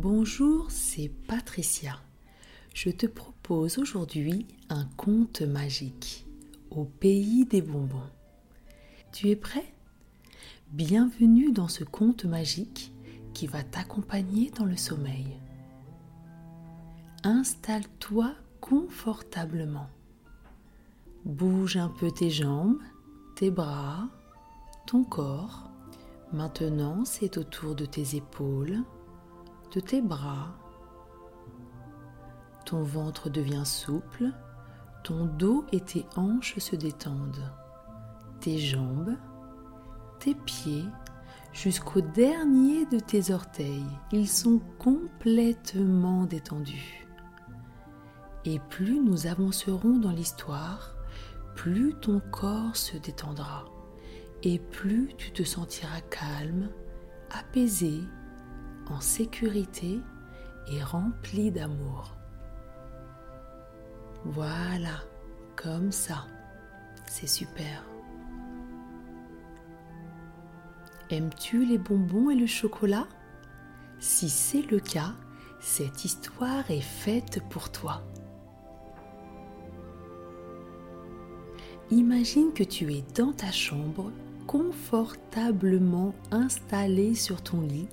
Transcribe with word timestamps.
Bonjour, 0.00 0.70
c'est 0.70 1.08
Patricia. 1.26 1.98
Je 2.72 2.88
te 2.88 3.06
propose 3.06 3.78
aujourd'hui 3.78 4.46
un 4.68 4.84
conte 4.96 5.42
magique 5.42 6.24
au 6.70 6.84
pays 6.84 7.44
des 7.46 7.62
bonbons. 7.62 8.08
Tu 9.10 9.30
es 9.30 9.34
prêt? 9.34 9.74
Bienvenue 10.70 11.50
dans 11.50 11.66
ce 11.66 11.82
conte 11.82 12.26
magique 12.26 12.92
qui 13.34 13.48
va 13.48 13.64
t'accompagner 13.64 14.52
dans 14.52 14.66
le 14.66 14.76
sommeil. 14.76 15.36
Installe-toi 17.24 18.34
confortablement. 18.60 19.88
Bouge 21.24 21.76
un 21.76 21.88
peu 21.88 22.12
tes 22.12 22.30
jambes, 22.30 22.78
tes 23.34 23.50
bras, 23.50 24.08
ton 24.86 25.02
corps. 25.02 25.68
Maintenant, 26.32 27.04
c'est 27.04 27.36
au 27.36 27.42
tour 27.42 27.74
de 27.74 27.84
tes 27.84 28.14
épaules, 28.14 28.84
de 29.72 29.80
tes 29.80 30.00
bras. 30.00 30.54
Ton 32.64 32.82
ventre 32.82 33.30
devient 33.30 33.64
souple, 33.64 34.30
ton 35.04 35.26
dos 35.26 35.64
et 35.72 35.80
tes 35.80 36.06
hanches 36.16 36.58
se 36.58 36.76
détendent. 36.76 37.52
Tes 38.40 38.58
jambes, 38.58 39.16
tes 40.20 40.34
pieds, 40.34 40.84
jusqu'au 41.52 42.00
dernier 42.00 42.86
de 42.86 42.98
tes 42.98 43.32
orteils, 43.32 43.86
ils 44.12 44.28
sont 44.28 44.60
complètement 44.78 46.24
détendus. 46.24 47.06
Et 48.44 48.60
plus 48.70 49.00
nous 49.00 49.26
avancerons 49.26 49.98
dans 49.98 50.12
l'histoire, 50.12 50.94
plus 51.54 51.94
ton 51.94 52.20
corps 52.30 52.76
se 52.76 52.96
détendra 52.96 53.64
et 54.42 54.58
plus 54.58 55.10
tu 55.16 55.32
te 55.32 55.42
sentiras 55.42 56.00
calme, 56.10 56.68
apaisé, 57.30 58.00
en 58.90 59.00
sécurité 59.00 60.00
et 60.70 60.82
rempli 60.82 61.50
d'amour. 61.50 62.14
Voilà, 64.24 65.02
comme 65.56 65.92
ça. 65.92 66.26
C'est 67.06 67.26
super. 67.26 67.84
Aimes-tu 71.10 71.64
les 71.64 71.78
bonbons 71.78 72.30
et 72.30 72.34
le 72.34 72.46
chocolat? 72.46 73.06
Si 73.98 74.28
c'est 74.28 74.70
le 74.70 74.78
cas, 74.78 75.14
cette 75.60 76.04
histoire 76.04 76.70
est 76.70 76.82
faite 76.82 77.42
pour 77.48 77.70
toi. 77.70 78.02
Imagine 81.90 82.52
que 82.52 82.62
tu 82.62 82.92
es 82.92 83.02
dans 83.14 83.32
ta 83.32 83.50
chambre, 83.50 84.12
confortablement 84.46 86.14
installé 86.30 87.14
sur 87.14 87.42
ton 87.42 87.62
lit, 87.62 87.88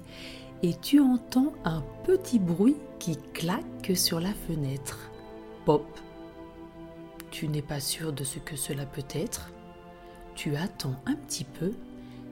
et 0.66 0.74
tu 0.74 1.00
entends 1.00 1.54
un 1.64 1.84
petit 2.04 2.40
bruit 2.40 2.78
qui 2.98 3.18
claque 3.34 3.92
sur 3.94 4.20
la 4.20 4.34
fenêtre. 4.34 5.12
Pop. 5.64 5.86
Tu 7.30 7.48
n'es 7.48 7.62
pas 7.62 7.80
sûr 7.80 8.12
de 8.12 8.24
ce 8.24 8.40
que 8.40 8.56
cela 8.56 8.88
peut 8.88 9.06
être. 9.14 9.52
Tu 10.34 10.56
attends 10.56 10.96
un 11.06 11.14
petit 11.14 11.44
peu 11.44 11.72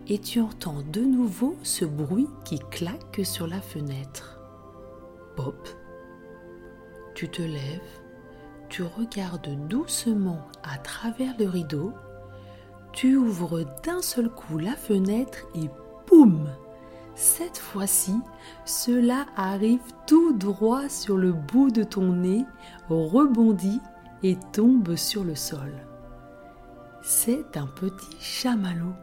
et 0.07 0.17
tu 0.17 0.39
entends 0.39 0.81
de 0.91 1.01
nouveau 1.01 1.55
ce 1.61 1.85
bruit 1.85 2.27
qui 2.43 2.57
claque 2.71 3.21
sur 3.23 3.45
la 3.45 3.61
fenêtre. 3.61 4.39
Pop. 5.35 5.69
Tu 7.13 7.29
te 7.29 7.43
lèves 7.43 8.01
tu 8.69 8.81
regardes 8.81 9.67
doucement 9.67 10.47
à 10.63 10.79
travers 10.79 11.35
le 11.37 11.47
rideau, 11.47 11.93
tu 12.91 13.15
ouvres 13.17 13.63
d'un 13.83 14.01
seul 14.01 14.31
coup 14.31 14.57
la 14.57 14.75
fenêtre 14.75 15.45
et 15.53 15.69
boum 16.07 16.49
Cette 17.15 17.59
fois-ci, 17.59 18.15
cela 18.65 19.25
arrive 19.35 19.81
tout 20.07 20.33
droit 20.33 20.89
sur 20.89 21.17
le 21.17 21.31
bout 21.31 21.69
de 21.69 21.83
ton 21.83 22.13
nez, 22.13 22.45
rebondit 22.89 23.81
et 24.23 24.37
tombe 24.51 24.95
sur 24.95 25.23
le 25.23 25.35
sol. 25.35 25.73
C'est 27.03 27.57
un 27.57 27.67
petit 27.67 28.17
chamallow. 28.19 28.93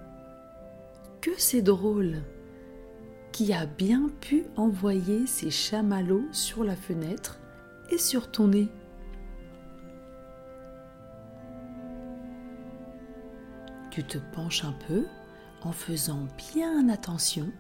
Que 1.21 1.31
c'est 1.37 1.63
drôle 1.63 2.23
Qui 3.31 3.53
a 3.53 3.67
bien 3.67 4.09
pu 4.21 4.47
envoyer 4.57 5.27
ces 5.27 5.51
chamallows 5.51 6.27
sur 6.33 6.65
la 6.65 6.77
fenêtre 6.77 7.39
et 7.91 7.99
sur 7.99 8.31
ton 8.31 8.49
nez 8.49 8.69
Tu 13.91 14.03
te 14.03 14.19
penches 14.35 14.65
un 14.65 14.75
peu 14.89 15.05
en 15.63 15.73
faisant 15.73 16.27
bien 16.55 16.89
attention 16.89 17.53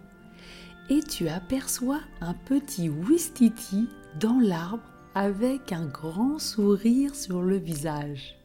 et 0.90 1.00
tu 1.00 1.28
aperçois 1.28 2.00
un 2.20 2.34
petit 2.34 2.88
Wistiti 2.88 3.88
dans 4.18 4.40
l'arbre 4.40 4.82
avec 5.14 5.72
un 5.72 5.86
grand 5.86 6.38
sourire 6.40 7.14
sur 7.14 7.42
le 7.42 7.56
visage. 7.56 8.36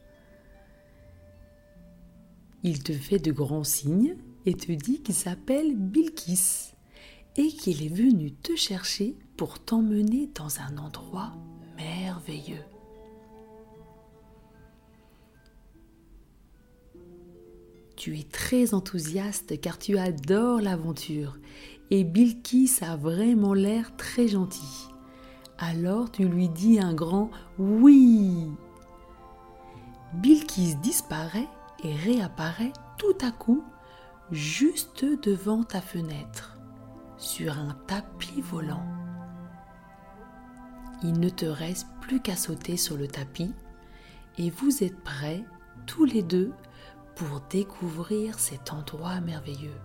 Il 2.62 2.82
te 2.82 2.92
fait 2.92 3.18
de 3.18 3.32
grands 3.32 3.64
signes 3.64 4.16
et 4.46 4.54
te 4.54 4.72
dit 4.72 5.02
qu'il 5.02 5.14
s'appelle 5.14 5.76
Bilkis 5.76 6.72
et 7.36 7.48
qu'il 7.48 7.84
est 7.84 7.94
venu 7.94 8.32
te 8.32 8.54
chercher 8.54 9.16
pour 9.36 9.58
t'emmener 9.58 10.30
dans 10.34 10.60
un 10.60 10.78
endroit 10.78 11.32
merveilleux. 11.76 12.64
Tu 17.96 18.18
es 18.18 18.24
très 18.24 18.72
enthousiaste 18.72 19.60
car 19.60 19.78
tu 19.78 19.98
adores 19.98 20.60
l'aventure 20.60 21.38
et 21.90 22.04
Bilkis 22.04 22.78
a 22.82 22.96
vraiment 22.96 23.54
l'air 23.54 23.94
très 23.96 24.28
gentil. 24.28 24.88
Alors 25.58 26.10
tu 26.10 26.28
lui 26.28 26.48
dis 26.48 26.78
un 26.78 26.94
grand 26.94 27.30
oui. 27.58 28.50
Bilkis 30.14 30.76
disparaît 30.76 31.48
et 31.84 31.94
réapparaît 31.94 32.72
tout 32.98 33.16
à 33.22 33.30
coup 33.30 33.62
juste 34.30 35.04
devant 35.04 35.62
ta 35.62 35.80
fenêtre, 35.80 36.58
sur 37.16 37.58
un 37.58 37.76
tapis 37.86 38.40
volant. 38.40 38.84
Il 41.02 41.20
ne 41.20 41.28
te 41.28 41.46
reste 41.46 41.86
plus 42.00 42.20
qu'à 42.20 42.36
sauter 42.36 42.76
sur 42.76 42.96
le 42.96 43.06
tapis 43.06 43.52
et 44.38 44.50
vous 44.50 44.82
êtes 44.82 44.98
prêts 45.02 45.44
tous 45.86 46.04
les 46.04 46.22
deux 46.22 46.52
pour 47.14 47.40
découvrir 47.50 48.38
cet 48.38 48.72
endroit 48.72 49.20
merveilleux. 49.20 49.78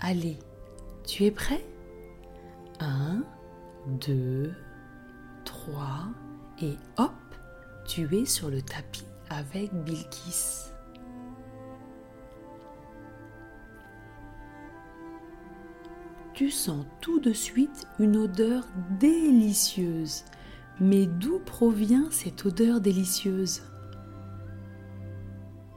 Allez, 0.00 0.38
tu 1.10 1.24
es 1.24 1.32
prêt? 1.32 1.66
1, 2.78 3.24
2, 4.06 4.54
3 5.44 5.84
et 6.62 6.76
hop, 6.98 7.10
tu 7.84 8.16
es 8.16 8.24
sur 8.24 8.48
le 8.48 8.62
tapis 8.62 9.04
avec 9.28 9.74
Bilkis. 9.74 10.70
Tu 16.32 16.48
sens 16.50 16.86
tout 17.00 17.18
de 17.18 17.32
suite 17.32 17.88
une 17.98 18.16
odeur 18.16 18.64
délicieuse. 19.00 20.24
Mais 20.78 21.06
d'où 21.06 21.40
provient 21.40 22.06
cette 22.12 22.46
odeur 22.46 22.80
délicieuse? 22.80 23.62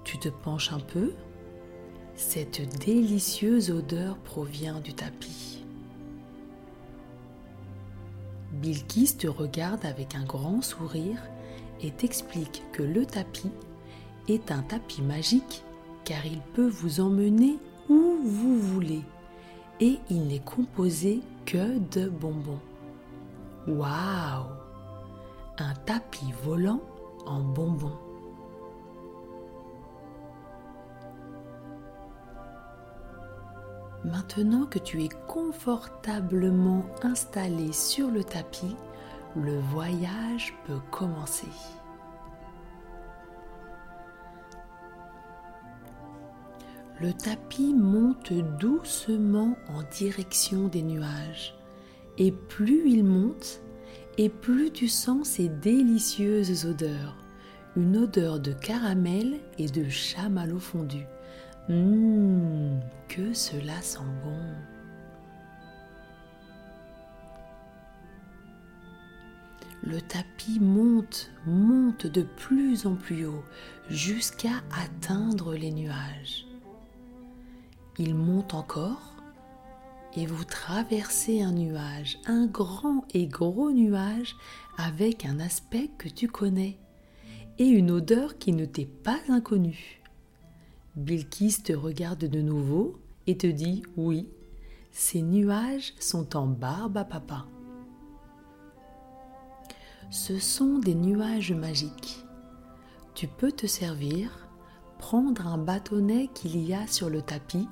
Tu 0.06 0.20
te 0.20 0.30
penches 0.30 0.72
un 0.72 0.80
peu? 0.80 1.12
Cette 2.16 2.62
délicieuse 2.86 3.72
odeur 3.72 4.18
provient 4.18 4.80
du 4.80 4.94
tapis. 4.94 5.66
Bilkis 8.52 9.18
te 9.18 9.28
regarde 9.28 9.86
avec 9.86 10.16
un 10.16 10.24
grand 10.24 10.62
sourire 10.62 11.18
et 11.82 11.92
t'explique 11.92 12.64
que 12.72 12.84
le 12.84 13.06
tapis 13.06 13.52
est 14.28 14.52
un 14.52 14.62
tapis 14.62 15.02
magique 15.02 15.64
car 16.06 16.26
il 16.26 16.40
peut 16.54 16.68
vous 16.68 17.00
emmener 17.00 17.58
où 17.90 18.20
vous 18.24 18.60
voulez 18.60 19.02
et 19.80 19.98
il 20.10 20.28
n'est 20.28 20.40
composé 20.40 21.22
que 21.46 21.80
de 21.80 22.08
bonbons. 22.10 22.62
Waouh 23.68 24.46
Un 25.58 25.74
tapis 25.86 26.32
volant 26.44 26.82
en 27.26 27.42
bonbons. 27.42 27.98
Maintenant 34.06 34.66
que 34.66 34.80
tu 34.80 35.02
es 35.04 35.10
confortablement 35.28 36.86
installé 37.04 37.72
sur 37.72 38.12
le 38.12 38.24
tapis, 38.24 38.76
le 39.36 39.60
voyage 39.60 40.54
peut 40.68 40.82
commencer. 40.92 41.48
Le 47.02 47.14
tapis 47.14 47.74
monte 47.74 48.34
doucement 48.60 49.56
en 49.70 49.84
direction 49.98 50.68
des 50.68 50.84
nuages. 50.84 51.56
Et 52.18 52.32
plus 52.32 52.90
il 52.90 53.04
monte, 53.04 53.62
et 54.18 54.30
plus 54.30 54.72
tu 54.72 54.88
sens 54.88 55.30
ces 55.30 55.50
délicieuses 55.50 56.66
odeurs. 56.66 57.16
Une 57.76 57.98
odeur 57.98 58.40
de 58.40 58.54
caramel 58.54 59.40
et 59.58 59.68
de 59.68 59.90
chamallow 59.90 60.60
fondu. 60.60 61.06
Hum, 61.70 62.82
que 63.08 63.34
cela 63.34 63.82
sent 63.82 64.00
bon. 64.24 64.38
Le 69.86 70.02
tapis 70.02 70.60
monte, 70.60 71.30
monte 71.46 72.08
de 72.08 72.22
plus 72.22 72.86
en 72.86 72.96
plus 72.96 73.26
haut 73.26 73.44
jusqu'à 73.90 74.62
atteindre 74.78 75.56
les 75.56 75.72
nuages. 75.72 76.46
Il 77.98 78.16
monte 78.16 78.54
encore 78.54 79.14
et 80.16 80.26
vous 80.26 80.44
traversez 80.44 81.42
un 81.42 81.52
nuage, 81.52 82.18
un 82.26 82.46
grand 82.46 83.06
et 83.14 83.28
gros 83.28 83.72
nuage 83.72 84.36
avec 84.78 85.26
un 85.26 85.40
aspect 85.40 85.90
que 85.98 86.10
tu 86.10 86.28
connais 86.28 86.78
et 87.58 87.68
une 87.68 87.92
odeur 87.92 88.38
qui 88.38 88.52
ne 88.52 88.66
t'est 88.66 88.86
pas 88.86 89.20
inconnue. 89.30 90.03
Bilkis 90.96 91.64
te 91.64 91.74
regarde 91.74 92.26
de 92.26 92.40
nouveau 92.40 93.00
et 93.26 93.36
te 93.36 93.48
dit 93.48 93.82
oui, 93.98 94.30
ces 94.92 95.24
nuages 95.24 95.96
sont 96.00 96.38
en 96.38 96.46
barbe 96.46 96.98
à 96.98 97.04
papa. 97.04 97.48
Ce 100.12 100.38
sont 100.38 100.78
des 100.78 100.94
nuages 100.94 101.52
magiques. 101.52 102.24
Tu 103.16 103.28
peux 103.28 103.52
te 103.52 103.66
servir, 103.66 104.48
prendre 105.00 105.48
un 105.48 105.58
bâtonnet 105.58 106.30
qu'il 106.36 106.64
y 106.64 106.76
a 106.76 106.86
sur 106.86 107.10
le 107.10 107.24
tapis, 107.24 107.68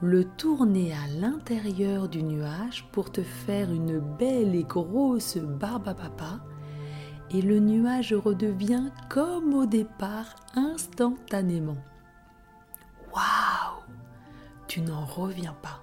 le 0.00 0.22
tourner 0.22 0.92
à 0.92 1.08
l'intérieur 1.18 2.08
du 2.08 2.22
nuage 2.22 2.86
pour 2.92 3.10
te 3.10 3.22
faire 3.22 3.72
une 3.72 3.98
belle 3.98 4.54
et 4.54 4.62
grosse 4.62 5.38
barbe 5.38 5.88
à 5.88 5.94
papa, 5.94 6.38
et 7.32 7.42
le 7.42 7.58
nuage 7.58 8.14
redevient 8.14 8.92
comme 9.08 9.54
au 9.54 9.66
départ 9.66 10.36
instantanément. 10.54 11.78
Waouh 13.18 13.82
Tu 14.68 14.80
n'en 14.80 15.04
reviens 15.04 15.56
pas. 15.60 15.82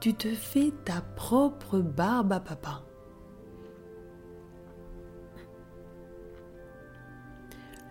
Tu 0.00 0.14
te 0.14 0.28
fais 0.28 0.72
ta 0.84 1.02
propre 1.16 1.80
barbe 1.80 2.32
à 2.32 2.40
papa. 2.40 2.82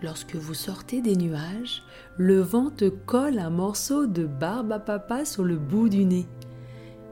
Lorsque 0.02 0.34
vous 0.34 0.54
sortez 0.54 1.00
des 1.00 1.16
nuages, 1.16 1.82
le 2.18 2.40
vent 2.40 2.70
te 2.70 2.88
colle 2.88 3.38
un 3.38 3.50
morceau 3.50 4.06
de 4.06 4.26
barbe 4.26 4.72
à 4.72 4.80
papa 4.80 5.24
sur 5.24 5.44
le 5.44 5.56
bout 5.56 5.88
du 5.88 6.04
nez. 6.04 6.26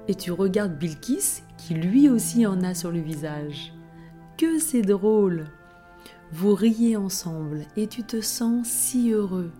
Et 0.08 0.14
tu 0.14 0.32
regardes 0.32 0.76
Bilkis 0.76 1.42
qui 1.56 1.74
lui 1.74 2.08
aussi 2.08 2.46
en 2.46 2.62
a 2.62 2.74
sur 2.74 2.90
le 2.90 3.00
visage. 3.00 3.72
Que 4.36 4.58
c'est 4.58 4.82
drôle 4.82 5.46
Vous 6.32 6.54
riez 6.54 6.96
ensemble 6.96 7.60
et 7.76 7.86
tu 7.86 8.02
te 8.02 8.20
sens 8.20 8.66
si 8.66 9.12
heureux, 9.12 9.52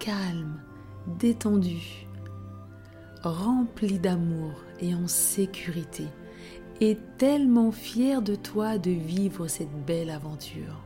calme, 0.00 0.60
détendu, 1.06 2.06
rempli 3.22 3.98
d'amour 3.98 4.52
et 4.80 4.94
en 4.94 5.08
sécurité, 5.08 6.06
et 6.80 6.98
tellement 7.18 7.72
fier 7.72 8.22
de 8.22 8.34
toi 8.34 8.78
de 8.78 8.90
vivre 8.90 9.46
cette 9.48 9.84
belle 9.86 10.10
aventure. 10.10 10.82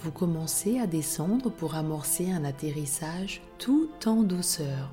Vous 0.00 0.10
commencez 0.10 0.80
à 0.80 0.88
descendre 0.88 1.48
pour 1.48 1.76
amorcer 1.76 2.32
un 2.32 2.44
atterrissage 2.44 3.40
tout 3.58 3.88
en 4.04 4.24
douceur, 4.24 4.90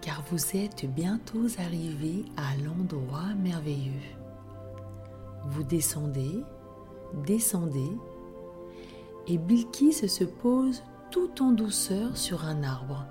car 0.00 0.22
vous 0.30 0.56
êtes 0.56 0.86
bientôt 0.86 1.46
arrivé 1.58 2.24
à 2.38 2.56
l'endroit 2.64 3.34
merveilleux. 3.38 3.92
Vous 5.48 5.62
descendez, 5.62 6.42
descendez, 7.26 7.90
et 9.26 9.38
Bilkis 9.38 10.08
se 10.08 10.24
pose 10.24 10.82
tout 11.10 11.42
en 11.42 11.52
douceur 11.52 12.16
sur 12.16 12.44
un 12.44 12.62
arbre. 12.62 13.06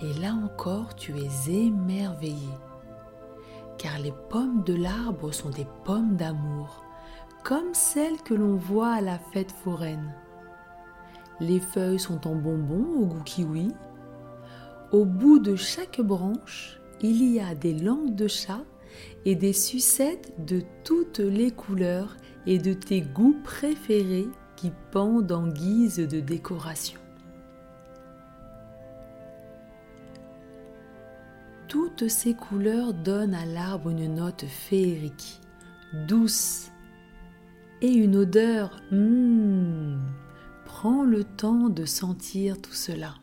Et 0.00 0.12
là 0.20 0.34
encore, 0.34 0.94
tu 0.96 1.14
es 1.16 1.50
émerveillé, 1.52 2.48
car 3.78 3.98
les 3.98 4.12
pommes 4.30 4.64
de 4.64 4.74
l'arbre 4.74 5.32
sont 5.32 5.50
des 5.50 5.66
pommes 5.84 6.16
d'amour, 6.16 6.84
comme 7.44 7.72
celles 7.74 8.20
que 8.22 8.34
l'on 8.34 8.56
voit 8.56 8.92
à 8.94 9.00
la 9.00 9.18
fête 9.18 9.52
foraine. 9.52 10.14
Les 11.40 11.60
feuilles 11.60 12.00
sont 12.00 12.26
en 12.26 12.34
bonbons 12.34 13.02
au 13.02 13.06
goût 13.06 13.22
kiwi. 13.24 13.68
Au 14.92 15.04
bout 15.04 15.38
de 15.38 15.56
chaque 15.56 16.00
branche, 16.00 16.80
il 17.00 17.22
y 17.32 17.40
a 17.40 17.54
des 17.54 17.74
langues 17.74 18.14
de 18.14 18.28
chat 18.28 18.64
et 19.24 19.34
des 19.34 19.52
sucettes 19.52 20.32
de 20.44 20.62
toutes 20.84 21.18
les 21.18 21.50
couleurs 21.50 22.16
et 22.46 22.58
de 22.58 22.72
tes 22.72 23.00
goûts 23.00 23.36
préférés 23.42 24.28
pendent 24.70 25.32
en 25.32 25.48
guise 25.48 25.96
de 25.96 26.20
décoration. 26.20 27.00
Toutes 31.68 32.08
ces 32.08 32.34
couleurs 32.34 32.92
donnent 32.92 33.34
à 33.34 33.46
l'arbre 33.46 33.90
une 33.90 34.14
note 34.14 34.44
féerique, 34.44 35.40
douce 36.06 36.70
et 37.80 37.92
une 37.92 38.16
odeur 38.16 38.80
mmm, 38.90 39.98
Prends 40.64 41.04
le 41.04 41.22
temps 41.22 41.68
de 41.68 41.84
sentir 41.84 42.60
tout 42.60 42.72
cela. 42.72 43.14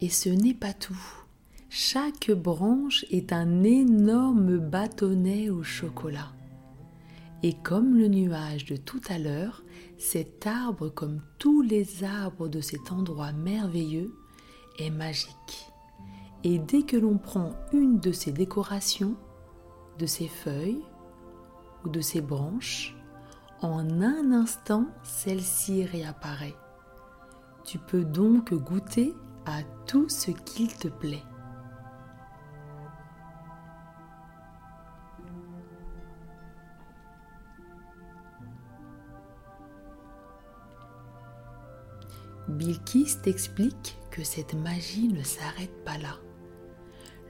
Et 0.00 0.08
ce 0.08 0.30
n'est 0.30 0.54
pas 0.54 0.72
tout. 0.72 1.19
Chaque 1.72 2.32
branche 2.32 3.04
est 3.12 3.32
un 3.32 3.62
énorme 3.62 4.58
bâtonnet 4.58 5.50
au 5.50 5.62
chocolat. 5.62 6.32
Et 7.44 7.54
comme 7.54 7.96
le 7.96 8.08
nuage 8.08 8.64
de 8.64 8.74
tout 8.74 9.00
à 9.08 9.20
l'heure, 9.20 9.62
cet 9.96 10.48
arbre, 10.48 10.88
comme 10.88 11.20
tous 11.38 11.62
les 11.62 12.02
arbres 12.02 12.48
de 12.48 12.60
cet 12.60 12.90
endroit 12.90 13.30
merveilleux, 13.30 14.12
est 14.80 14.90
magique. 14.90 15.70
Et 16.42 16.58
dès 16.58 16.82
que 16.82 16.96
l'on 16.96 17.18
prend 17.18 17.52
une 17.72 18.00
de 18.00 18.10
ces 18.10 18.32
décorations, 18.32 19.14
de 20.00 20.06
ses 20.06 20.26
feuilles 20.26 20.82
ou 21.84 21.88
de 21.88 22.00
ses 22.00 22.20
branches, 22.20 22.96
en 23.62 24.02
un 24.02 24.32
instant, 24.32 24.86
celle-ci 25.04 25.84
réapparaît. 25.84 26.56
Tu 27.64 27.78
peux 27.78 28.04
donc 28.04 28.52
goûter 28.54 29.14
à 29.46 29.62
tout 29.86 30.08
ce 30.08 30.32
qu'il 30.32 30.74
te 30.74 30.88
plaît. 30.88 31.22
Bilkis 42.50 43.16
t'explique 43.22 43.98
que 44.10 44.22
cette 44.22 44.54
magie 44.54 45.08
ne 45.08 45.22
s'arrête 45.22 45.84
pas 45.84 45.98
là. 45.98 46.18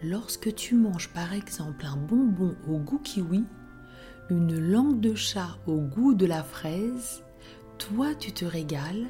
Lorsque 0.03 0.55
tu 0.55 0.75
manges 0.75 1.11
par 1.11 1.33
exemple 1.35 1.85
un 1.87 1.97
bonbon 1.97 2.57
au 2.69 2.79
goût 2.79 2.99
kiwi, 2.99 3.45
une 4.31 4.59
langue 4.59 5.00
de 5.00 5.15
chat 5.15 5.59
au 5.67 5.77
goût 5.77 6.15
de 6.15 6.27
la 6.27 6.43
fraise, 6.43 7.23
toi 7.79 8.15
tu 8.15 8.33
te 8.33 8.45
régales 8.45 9.07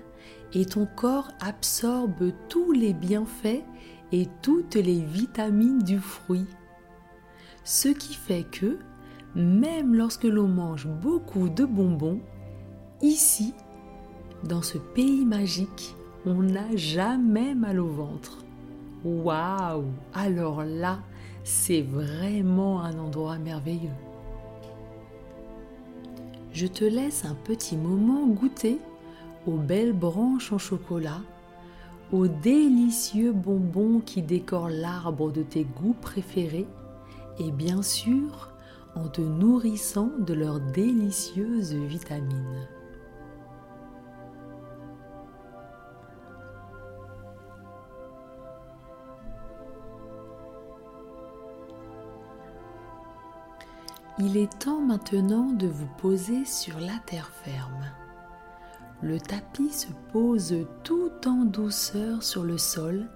et 0.52 0.66
ton 0.66 0.86
corps 0.86 1.30
absorbe 1.40 2.32
tous 2.48 2.72
les 2.72 2.92
bienfaits 2.92 3.62
et 4.12 4.26
toutes 4.42 4.74
les 4.74 5.00
vitamines 5.00 5.82
du 5.82 5.98
fruit. 5.98 6.46
Ce 7.64 7.88
qui 7.88 8.14
fait 8.14 8.44
que, 8.50 8.78
même 9.36 9.94
lorsque 9.94 10.24
l'on 10.24 10.48
mange 10.48 10.88
beaucoup 10.88 11.48
de 11.48 11.64
bonbons, 11.64 12.20
ici, 13.00 13.54
dans 14.42 14.62
ce 14.62 14.78
pays 14.78 15.24
magique, 15.24 15.94
on 16.26 16.42
n'a 16.42 16.76
jamais 16.76 17.54
mal 17.54 17.80
au 17.80 17.88
ventre. 17.88 18.44
Waouh 19.04 19.84
Alors 20.12 20.64
là, 20.64 20.98
c'est 21.44 21.82
vraiment 21.82 22.82
un 22.82 22.98
endroit 22.98 23.38
merveilleux. 23.38 23.88
Je 26.52 26.66
te 26.66 26.84
laisse 26.84 27.24
un 27.24 27.34
petit 27.34 27.76
moment 27.76 28.26
goûter 28.26 28.78
aux 29.46 29.56
belles 29.56 29.94
branches 29.94 30.52
en 30.52 30.58
chocolat, 30.58 31.20
aux 32.12 32.26
délicieux 32.26 33.32
bonbons 33.32 34.00
qui 34.00 34.20
décorent 34.20 34.68
l'arbre 34.68 35.30
de 35.30 35.42
tes 35.42 35.64
goûts 35.64 35.96
préférés 36.00 36.66
et 37.38 37.50
bien 37.52 37.82
sûr 37.82 38.50
en 38.94 39.08
te 39.08 39.20
nourrissant 39.20 40.10
de 40.18 40.34
leurs 40.34 40.60
délicieuses 40.60 41.72
vitamines. 41.74 42.68
Il 54.22 54.36
est 54.36 54.58
temps 54.58 54.82
maintenant 54.82 55.50
de 55.50 55.66
vous 55.66 55.88
poser 55.96 56.44
sur 56.44 56.78
la 56.78 56.98
terre 57.06 57.30
ferme. 57.42 57.86
Le 59.00 59.18
tapis 59.18 59.72
se 59.72 59.86
pose 60.12 60.54
tout 60.84 61.10
en 61.26 61.46
douceur 61.46 62.22
sur 62.22 62.44
le 62.44 62.58
sol 62.58 63.08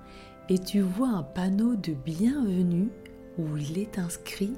et 0.49 0.59
tu 0.59 0.81
vois 0.81 1.09
un 1.09 1.23
panneau 1.23 1.77
de 1.77 1.93
bienvenue 1.93 2.89
où 3.37 3.55
il 3.59 3.79
est 3.79 3.99
inscrit 3.99 4.55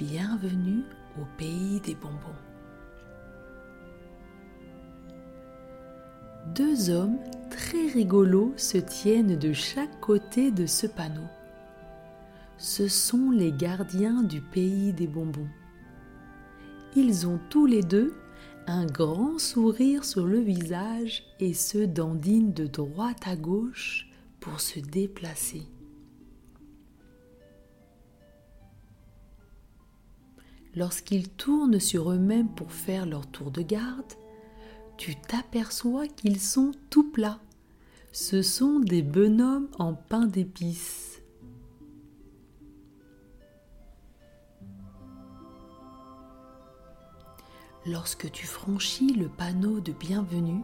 Bienvenue 0.00 0.82
au 1.20 1.24
pays 1.38 1.80
des 1.80 1.94
bonbons. 1.94 2.40
Deux 6.56 6.90
hommes 6.90 7.18
très 7.50 7.86
rigolos 7.86 8.52
se 8.56 8.78
tiennent 8.78 9.38
de 9.38 9.52
chaque 9.52 10.00
côté 10.00 10.50
de 10.50 10.66
ce 10.66 10.88
panneau. 10.88 11.28
Ce 12.62 12.86
sont 12.86 13.32
les 13.32 13.50
gardiens 13.50 14.22
du 14.22 14.40
pays 14.40 14.92
des 14.92 15.08
bonbons. 15.08 15.48
Ils 16.94 17.26
ont 17.26 17.40
tous 17.50 17.66
les 17.66 17.82
deux 17.82 18.14
un 18.68 18.86
grand 18.86 19.40
sourire 19.40 20.04
sur 20.04 20.26
le 20.26 20.38
visage 20.38 21.24
et 21.40 21.54
se 21.54 21.78
dandinent 21.78 22.52
de 22.52 22.68
droite 22.68 23.26
à 23.26 23.34
gauche 23.34 24.08
pour 24.38 24.60
se 24.60 24.78
déplacer. 24.78 25.66
Lorsqu'ils 30.76 31.30
tournent 31.30 31.80
sur 31.80 32.12
eux-mêmes 32.12 32.54
pour 32.54 32.70
faire 32.70 33.06
leur 33.06 33.26
tour 33.26 33.50
de 33.50 33.62
garde, 33.62 34.12
tu 34.98 35.16
t'aperçois 35.16 36.06
qu'ils 36.06 36.38
sont 36.38 36.70
tout 36.90 37.10
plats. 37.10 37.40
Ce 38.12 38.40
sont 38.40 38.78
des 38.78 39.02
bonhommes 39.02 39.68
en 39.80 39.94
pain 39.94 40.26
d'épices. 40.26 41.11
Lorsque 47.84 48.30
tu 48.30 48.46
franchis 48.46 49.12
le 49.12 49.28
panneau 49.28 49.80
de 49.80 49.90
bienvenue, 49.90 50.62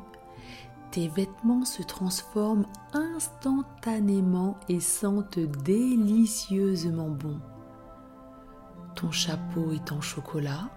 tes 0.92 1.08
vêtements 1.08 1.64
se 1.64 1.82
transforment 1.82 2.66
instantanément 2.92 4.56
et 4.68 4.78
sentent 4.78 5.40
délicieusement 5.64 7.08
bon. 7.08 7.40
Ton 8.94 9.10
chapeau 9.10 9.72
est 9.72 9.90
en 9.90 10.00
chocolat, 10.00 10.70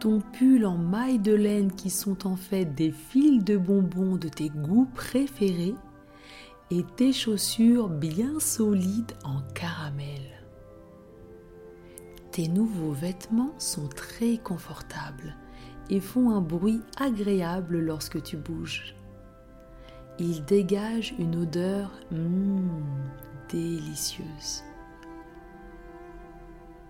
ton 0.00 0.20
pull 0.20 0.64
en 0.64 0.78
maille 0.78 1.18
de 1.18 1.34
laine 1.34 1.72
qui 1.72 1.90
sont 1.90 2.26
en 2.26 2.36
fait 2.36 2.64
des 2.64 2.90
fils 2.90 3.44
de 3.44 3.58
bonbons 3.58 4.16
de 4.16 4.30
tes 4.30 4.48
goûts 4.48 4.88
préférés 4.94 5.74
et 6.70 6.84
tes 6.96 7.12
chaussures 7.12 7.90
bien 7.90 8.40
solides 8.40 9.12
en 9.24 9.42
caramel. 9.54 10.33
Tes 12.34 12.48
nouveaux 12.48 12.90
vêtements 12.90 13.54
sont 13.58 13.86
très 13.86 14.38
confortables 14.38 15.36
et 15.88 16.00
font 16.00 16.30
un 16.30 16.40
bruit 16.40 16.80
agréable 16.96 17.78
lorsque 17.78 18.20
tu 18.24 18.36
bouges. 18.36 18.96
Ils 20.18 20.44
dégagent 20.44 21.14
une 21.20 21.36
odeur 21.36 21.92
mmh, 22.10 22.58
délicieuse. 23.48 24.64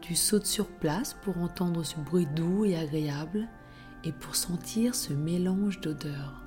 Tu 0.00 0.14
sautes 0.14 0.46
sur 0.46 0.66
place 0.66 1.12
pour 1.12 1.36
entendre 1.36 1.82
ce 1.82 2.00
bruit 2.00 2.26
doux 2.34 2.64
et 2.64 2.78
agréable 2.78 3.46
et 4.02 4.12
pour 4.12 4.36
sentir 4.36 4.94
ce 4.94 5.12
mélange 5.12 5.78
d'odeurs. 5.82 6.43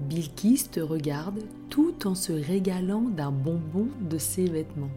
Bilkis 0.00 0.68
te 0.70 0.80
regarde 0.80 1.40
tout 1.70 2.06
en 2.06 2.14
se 2.14 2.32
régalant 2.32 3.02
d'un 3.02 3.30
bonbon 3.30 3.88
de 4.00 4.18
ses 4.18 4.46
vêtements. 4.46 4.90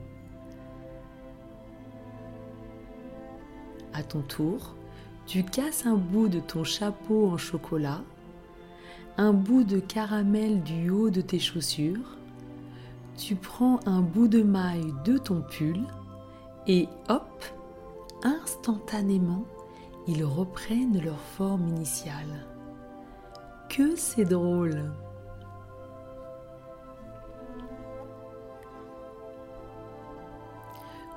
À 3.94 4.04
ton 4.04 4.22
tour, 4.22 4.76
tu 5.26 5.44
casses 5.44 5.86
un 5.86 5.96
bout 5.96 6.28
de 6.28 6.40
ton 6.40 6.64
chapeau 6.64 7.28
en 7.28 7.38
chocolat 7.38 8.02
un 9.20 9.34
bout 9.34 9.66
de 9.66 9.82
caramel 9.82 10.64
du 10.64 10.90
haut 10.90 11.10
de 11.10 11.20
tes 11.20 11.40
chaussures, 11.40 12.16
tu 13.18 13.36
prends 13.36 13.82
un 13.86 14.00
bout 14.00 14.30
de 14.30 14.42
maille 14.42 14.94
de 15.04 15.18
ton 15.18 15.42
pull 15.42 15.82
et 16.68 16.88
hop, 17.10 17.44
instantanément, 18.24 19.44
ils 20.08 20.24
reprennent 20.24 21.02
leur 21.04 21.20
forme 21.20 21.68
initiale. 21.68 22.49
Que 23.70 23.96
c'est 23.96 24.26
drôle 24.26 24.92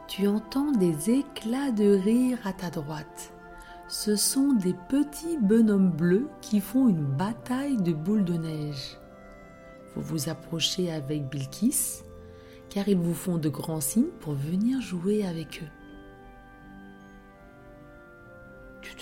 Tu 0.06 0.28
entends 0.28 0.72
des 0.72 1.10
éclats 1.10 1.70
de 1.70 1.96
rire 1.96 2.38
à 2.44 2.52
ta 2.52 2.70
droite 2.70 3.32
ce 3.92 4.16
sont 4.16 4.54
des 4.54 4.72
petits 4.88 5.36
bonhommes 5.36 5.90
bleus 5.90 6.26
qui 6.40 6.60
font 6.60 6.88
une 6.88 7.04
bataille 7.04 7.76
de 7.76 7.92
boules 7.92 8.24
de 8.24 8.32
neige. 8.32 8.96
Vous 9.94 10.00
vous 10.00 10.30
approchez 10.30 10.90
avec 10.90 11.28
Bilkis, 11.28 12.00
car 12.70 12.88
ils 12.88 12.96
vous 12.96 13.12
font 13.12 13.36
de 13.36 13.50
grands 13.50 13.82
signes 13.82 14.10
pour 14.20 14.32
venir 14.32 14.80
jouer 14.80 15.26
avec 15.26 15.62
eux. 15.62 15.81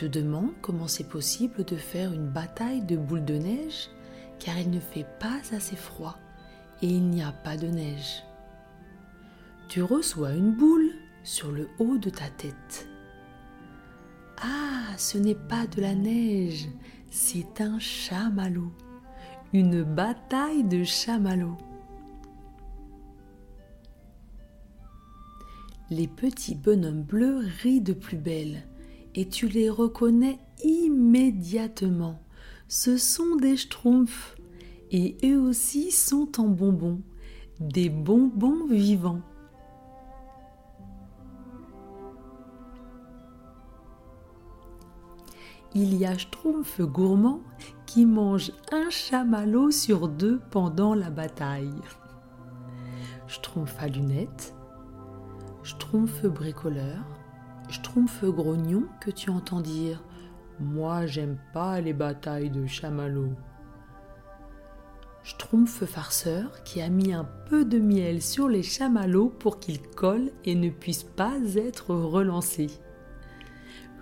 Te 0.00 0.06
demandes 0.06 0.54
comment 0.62 0.88
c'est 0.88 1.08
possible 1.08 1.62
de 1.62 1.76
faire 1.76 2.14
une 2.14 2.30
bataille 2.30 2.80
de 2.80 2.96
boules 2.96 3.24
de 3.24 3.34
neige, 3.34 3.90
car 4.38 4.58
il 4.58 4.70
ne 4.70 4.80
fait 4.80 5.06
pas 5.18 5.40
assez 5.52 5.76
froid 5.76 6.16
et 6.80 6.86
il 6.86 7.06
n'y 7.10 7.22
a 7.22 7.32
pas 7.32 7.58
de 7.58 7.66
neige. 7.66 8.24
Tu 9.68 9.82
reçois 9.82 10.32
une 10.32 10.52
boule 10.52 10.90
sur 11.22 11.52
le 11.52 11.68
haut 11.78 11.98
de 11.98 12.08
ta 12.08 12.30
tête. 12.30 12.88
Ah, 14.42 14.96
ce 14.96 15.18
n'est 15.18 15.34
pas 15.34 15.66
de 15.66 15.82
la 15.82 15.94
neige, 15.94 16.66
c'est 17.10 17.60
un 17.60 17.78
chamallow. 17.78 18.72
Une 19.52 19.82
bataille 19.82 20.64
de 20.64 20.82
chamallows. 20.82 21.58
Les 25.90 26.08
petits 26.08 26.54
bonhommes 26.54 27.02
bleus 27.02 27.44
rient 27.62 27.82
de 27.82 27.92
plus 27.92 28.16
belle 28.16 28.62
et 29.14 29.28
tu 29.28 29.48
les 29.48 29.70
reconnais 29.70 30.38
immédiatement. 30.64 32.20
Ce 32.68 32.96
sont 32.96 33.36
des 33.36 33.56
schtroumpfs 33.56 34.36
et 34.90 35.16
eux 35.24 35.40
aussi 35.40 35.90
sont 35.90 36.40
en 36.40 36.48
bonbons, 36.48 37.00
des 37.60 37.88
bonbons 37.88 38.66
vivants. 38.66 39.22
il 45.74 45.94
y 45.96 46.04
a 46.04 46.16
Schtroumpf 46.16 46.80
gourmand 46.80 47.40
qui 47.86 48.06
mange 48.06 48.52
un 48.72 48.90
chamallow 48.90 49.70
sur 49.70 50.08
deux 50.08 50.40
pendant 50.50 50.94
la 50.94 51.10
bataille. 51.10 51.80
Schtroumpf 53.28 53.76
à 53.78 53.86
lunettes, 53.86 54.54
Schtroumpf 55.62 56.24
bricoleur, 56.26 57.04
Schtroumpf 57.70 58.24
grognon 58.24 58.82
que 59.00 59.12
tu 59.12 59.30
entends 59.30 59.60
dire 59.60 60.02
Moi 60.58 61.06
j'aime 61.06 61.38
pas 61.52 61.80
les 61.80 61.92
batailles 61.92 62.50
de 62.50 62.66
chamallows. 62.66 63.36
Schtroumpf 65.22 65.84
farceur 65.84 66.64
qui 66.64 66.82
a 66.82 66.88
mis 66.88 67.12
un 67.12 67.28
peu 67.48 67.64
de 67.64 67.78
miel 67.78 68.22
sur 68.22 68.48
les 68.48 68.64
chamallows 68.64 69.28
pour 69.28 69.60
qu'ils 69.60 69.80
collent 69.80 70.32
et 70.44 70.56
ne 70.56 70.68
puissent 70.68 71.04
pas 71.04 71.36
être 71.54 71.94
relancés. 71.94 72.80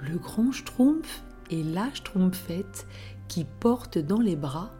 Le 0.01 0.17
grand 0.17 0.51
Schtroumpf 0.51 1.23
et 1.51 1.63
la 1.63 1.93
Schtroumpfette 1.93 2.87
qui 3.29 3.45
porte 3.45 3.99
dans 3.99 4.21
les 4.21 4.37
bras 4.37 4.71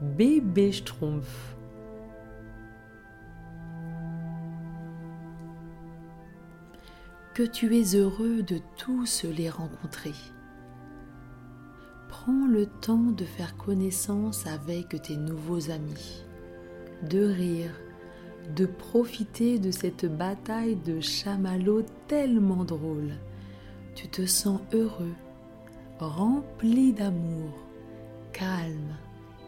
bébé 0.00 0.70
Schtroumpf. 0.70 1.56
Que 7.34 7.42
tu 7.44 7.76
es 7.76 7.94
heureux 7.94 8.42
de 8.42 8.60
tous 8.76 9.24
les 9.24 9.48
rencontrer. 9.48 10.14
Prends 12.08 12.46
le 12.46 12.66
temps 12.66 13.12
de 13.16 13.24
faire 13.24 13.56
connaissance 13.56 14.46
avec 14.46 15.00
tes 15.02 15.16
nouveaux 15.16 15.70
amis, 15.70 16.24
de 17.08 17.24
rire, 17.24 17.72
de 18.56 18.66
profiter 18.66 19.58
de 19.58 19.70
cette 19.70 20.06
bataille 20.06 20.76
de 20.76 21.00
chamallows 21.00 21.86
tellement 22.08 22.64
drôle. 22.64 23.12
Tu 23.94 24.08
te 24.08 24.26
sens 24.26 24.60
heureux 24.72 25.14
rempli 26.06 26.92
d'amour, 26.92 27.52
calme 28.32 28.96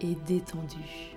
et 0.01 0.17
détendu. 0.27 1.17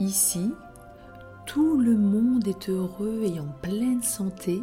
Ici, 0.00 0.54
tout 1.44 1.76
le 1.76 1.96
monde 1.96 2.46
est 2.46 2.68
heureux 2.68 3.22
et 3.24 3.40
en 3.40 3.48
pleine 3.62 4.02
santé 4.02 4.62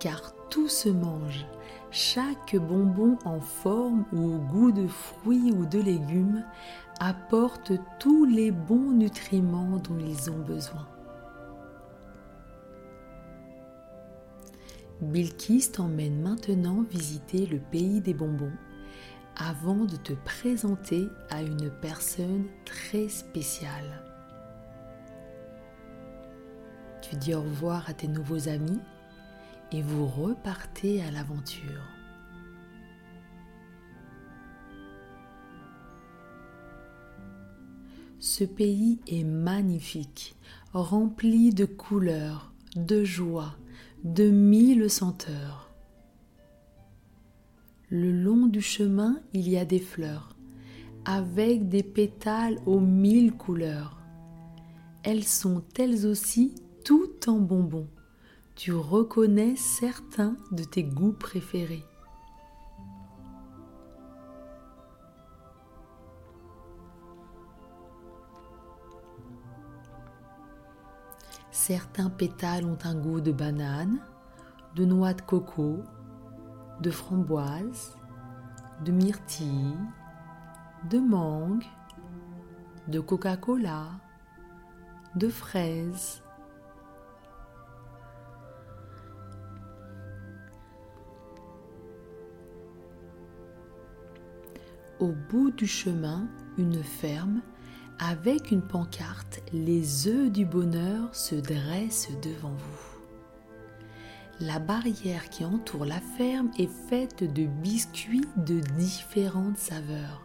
car 0.00 0.32
tout 0.48 0.68
se 0.68 0.88
mange 0.88 1.44
chaque 1.90 2.56
bonbon 2.56 3.18
en 3.26 3.38
forme 3.38 4.06
ou 4.12 4.34
au 4.34 4.38
goût 4.38 4.72
de 4.72 4.86
fruits 4.86 5.52
ou 5.52 5.66
de 5.66 5.78
légumes 5.78 6.42
apporte 7.00 7.72
tous 7.98 8.24
les 8.24 8.50
bons 8.50 8.92
nutriments 8.92 9.76
dont 9.76 9.98
ils 9.98 10.30
ont 10.30 10.38
besoin. 10.38 10.88
Bilkis 15.02 15.72
t'emmène 15.72 16.22
maintenant 16.22 16.82
visiter 16.90 17.44
le 17.46 17.58
pays 17.58 18.00
des 18.00 18.14
bonbons 18.14 18.52
avant 19.36 19.84
de 19.84 19.96
te 19.96 20.12
présenter 20.24 21.08
à 21.28 21.42
une 21.42 21.70
personne 21.70 22.46
très 22.64 23.08
spéciale. 23.08 24.11
Dis 27.20 27.34
au 27.34 27.42
revoir 27.42 27.88
à 27.88 27.94
tes 27.94 28.08
nouveaux 28.08 28.48
amis 28.48 28.80
et 29.70 29.82
vous 29.82 30.06
repartez 30.06 31.02
à 31.02 31.10
l'aventure. 31.10 31.82
Ce 38.18 38.44
pays 38.44 39.00
est 39.08 39.24
magnifique, 39.24 40.36
rempli 40.72 41.50
de 41.52 41.64
couleurs, 41.64 42.52
de 42.76 43.04
joie, 43.04 43.56
de 44.04 44.30
mille 44.30 44.88
senteurs. 44.88 45.70
Le 47.90 48.10
long 48.10 48.46
du 48.46 48.62
chemin, 48.62 49.20
il 49.34 49.48
y 49.48 49.58
a 49.58 49.64
des 49.64 49.80
fleurs, 49.80 50.34
avec 51.04 51.68
des 51.68 51.82
pétales 51.82 52.58
aux 52.64 52.80
mille 52.80 53.32
couleurs. 53.32 54.00
Elles 55.02 55.24
sont 55.24 55.62
elles 55.76 56.06
aussi 56.06 56.54
toutes 56.84 57.28
en 57.28 57.38
bonbons. 57.38 57.88
Tu 58.54 58.72
reconnais 58.72 59.56
certains 59.56 60.36
de 60.50 60.64
tes 60.64 60.84
goûts 60.84 61.12
préférés. 61.12 61.84
Certains 71.50 72.10
pétales 72.10 72.64
ont 72.64 72.78
un 72.84 72.94
goût 72.94 73.20
de 73.20 73.30
banane, 73.30 74.00
de 74.74 74.84
noix 74.84 75.14
de 75.14 75.22
coco, 75.22 75.80
de 76.80 76.90
framboise, 76.90 77.96
de 78.84 78.90
myrtille, 78.90 79.76
de 80.90 80.98
mangue, 80.98 81.64
de 82.88 82.98
Coca-Cola, 82.98 83.84
de 85.14 85.28
fraise. 85.28 86.21
Au 95.02 95.10
bout 95.30 95.50
du 95.50 95.66
chemin, 95.66 96.28
une 96.58 96.80
ferme 96.80 97.40
avec 97.98 98.52
une 98.52 98.62
pancarte, 98.62 99.42
les 99.52 100.06
œufs 100.06 100.30
du 100.30 100.46
bonheur 100.46 101.12
se 101.12 101.34
dressent 101.34 102.12
devant 102.22 102.52
vous. 102.52 103.00
La 104.38 104.60
barrière 104.60 105.28
qui 105.28 105.44
entoure 105.44 105.86
la 105.86 106.00
ferme 106.00 106.52
est 106.56 106.70
faite 106.88 107.24
de 107.24 107.46
biscuits 107.46 108.28
de 108.36 108.60
différentes 108.78 109.58
saveurs. 109.58 110.22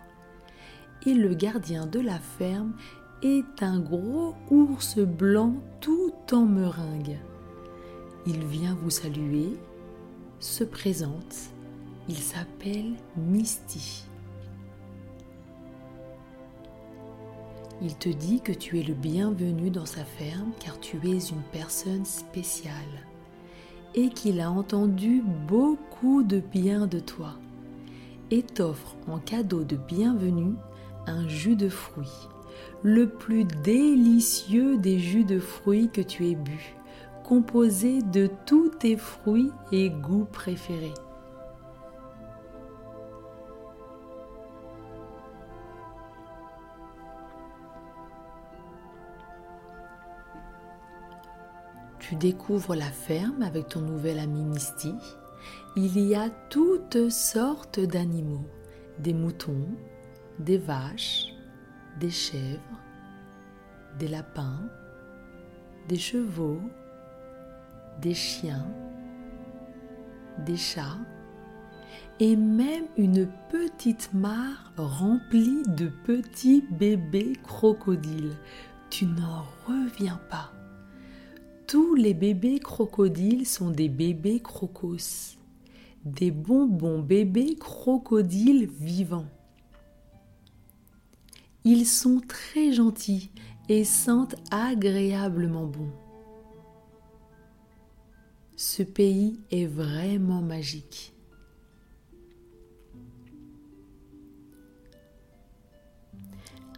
Et 1.07 1.15
le 1.15 1.33
gardien 1.33 1.87
de 1.87 1.99
la 1.99 2.19
ferme 2.19 2.75
est 3.23 3.63
un 3.63 3.79
gros 3.79 4.35
ours 4.51 4.99
blanc 4.99 5.55
tout 5.81 6.13
en 6.31 6.45
meringue. 6.45 7.17
Il 8.27 8.45
vient 8.45 8.77
vous 8.83 8.91
saluer, 8.91 9.57
se 10.39 10.63
présente, 10.63 11.35
il 12.07 12.17
s'appelle 12.19 12.93
Misty. 13.15 14.07
Il 17.81 17.95
te 17.95 18.09
dit 18.09 18.41
que 18.41 18.51
tu 18.51 18.79
es 18.79 18.83
le 18.83 18.95
bienvenu 18.95 19.69
dans 19.69 19.85
sa 19.85 20.03
ferme 20.03 20.51
car 20.59 20.79
tu 20.79 20.97
es 21.07 21.29
une 21.29 21.43
personne 21.51 22.05
spéciale 22.05 22.73
et 23.93 24.09
qu'il 24.09 24.41
a 24.41 24.49
entendu 24.49 25.21
beaucoup 25.47 26.23
de 26.23 26.39
bien 26.39 26.87
de 26.87 26.99
toi 26.99 27.35
et 28.31 28.41
t'offre 28.41 28.95
en 29.07 29.19
cadeau 29.19 29.63
de 29.63 29.75
bienvenue 29.75 30.55
un 31.05 31.27
jus 31.27 31.55
de 31.55 31.69
fruits, 31.69 32.27
le 32.81 33.07
plus 33.07 33.45
délicieux 33.63 34.77
des 34.77 34.99
jus 34.99 35.23
de 35.23 35.39
fruits 35.39 35.89
que 35.89 36.01
tu 36.01 36.27
aies 36.27 36.35
bu, 36.35 36.75
composé 37.23 38.01
de 38.01 38.27
tous 38.45 38.69
tes 38.69 38.97
fruits 38.97 39.51
et 39.71 39.89
goûts 39.91 40.27
préférés. 40.31 40.93
Tu 52.07 52.15
découvres 52.15 52.73
la 52.73 52.89
ferme 52.89 53.41
avec 53.41 53.67
ton 53.67 53.81
nouvel 53.81 54.19
ami 54.19 54.41
Misty. 54.45 54.95
Il 55.75 55.99
y 55.99 56.15
a 56.15 56.29
toutes 56.49 57.09
sortes 57.09 57.81
d'animaux. 57.81 58.47
Des 58.99 59.13
moutons, 59.13 59.67
des 60.39 60.57
vaches, 60.57 61.25
des 61.99 62.09
chèvres, 62.09 62.81
des 63.99 64.07
lapins, 64.07 64.69
des 65.89 65.97
chevaux, 65.97 66.61
des 68.01 68.13
chiens, 68.13 68.67
des 70.45 70.55
chats 70.57 70.99
et 72.21 72.37
même 72.37 72.85
une 72.95 73.27
petite 73.49 74.13
mare 74.13 74.71
remplie 74.77 75.61
de 75.67 75.87
petits 76.05 76.63
bébés 76.71 77.33
crocodiles. 77.43 78.37
Tu 78.89 79.05
n'en 79.05 79.43
reviens 79.67 80.21
pas. 80.29 80.56
Tous 81.67 81.95
les 81.95 82.13
bébés 82.13 82.59
crocodiles 82.59 83.45
sont 83.45 83.71
des 83.71 83.89
bébés 83.89 84.39
crocos, 84.39 85.37
des 86.05 86.31
bonbons 86.31 87.01
bébés 87.01 87.55
crocodiles 87.55 88.69
vivants. 88.79 89.27
Ils 91.65 91.85
sont 91.85 92.21
très 92.25 92.71
gentils 92.71 93.31
et 93.67 93.83
sentent 93.83 94.37
agréablement 94.49 95.65
bon. 95.65 95.91
Ce 98.55 98.81
pays 98.81 99.41
est 99.51 99.65
vraiment 99.65 100.41
magique. 100.41 101.13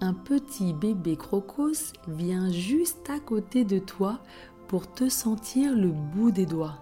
Un 0.01 0.13
petit 0.13 0.71
bébé 0.71 1.17
crocos 1.17 1.91
vient 2.07 2.49
juste 2.51 3.09
à 3.09 3.19
côté 3.19 3.65
de 3.65 3.79
toi 3.79 4.23
pour 4.69 4.89
te 4.93 5.09
sentir 5.09 5.75
le 5.75 5.89
bout 5.89 6.29
des 6.29 6.45
doigts, 6.45 6.77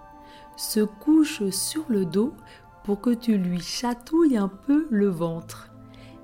se 0.57 0.81
couche 0.81 1.49
sur 1.49 1.85
le 1.87 2.05
dos 2.05 2.33
pour 2.83 2.99
que 2.99 3.13
tu 3.13 3.37
lui 3.37 3.61
chatouilles 3.61 4.37
un 4.37 4.49
peu 4.49 4.87
le 4.91 5.07
ventre. 5.07 5.71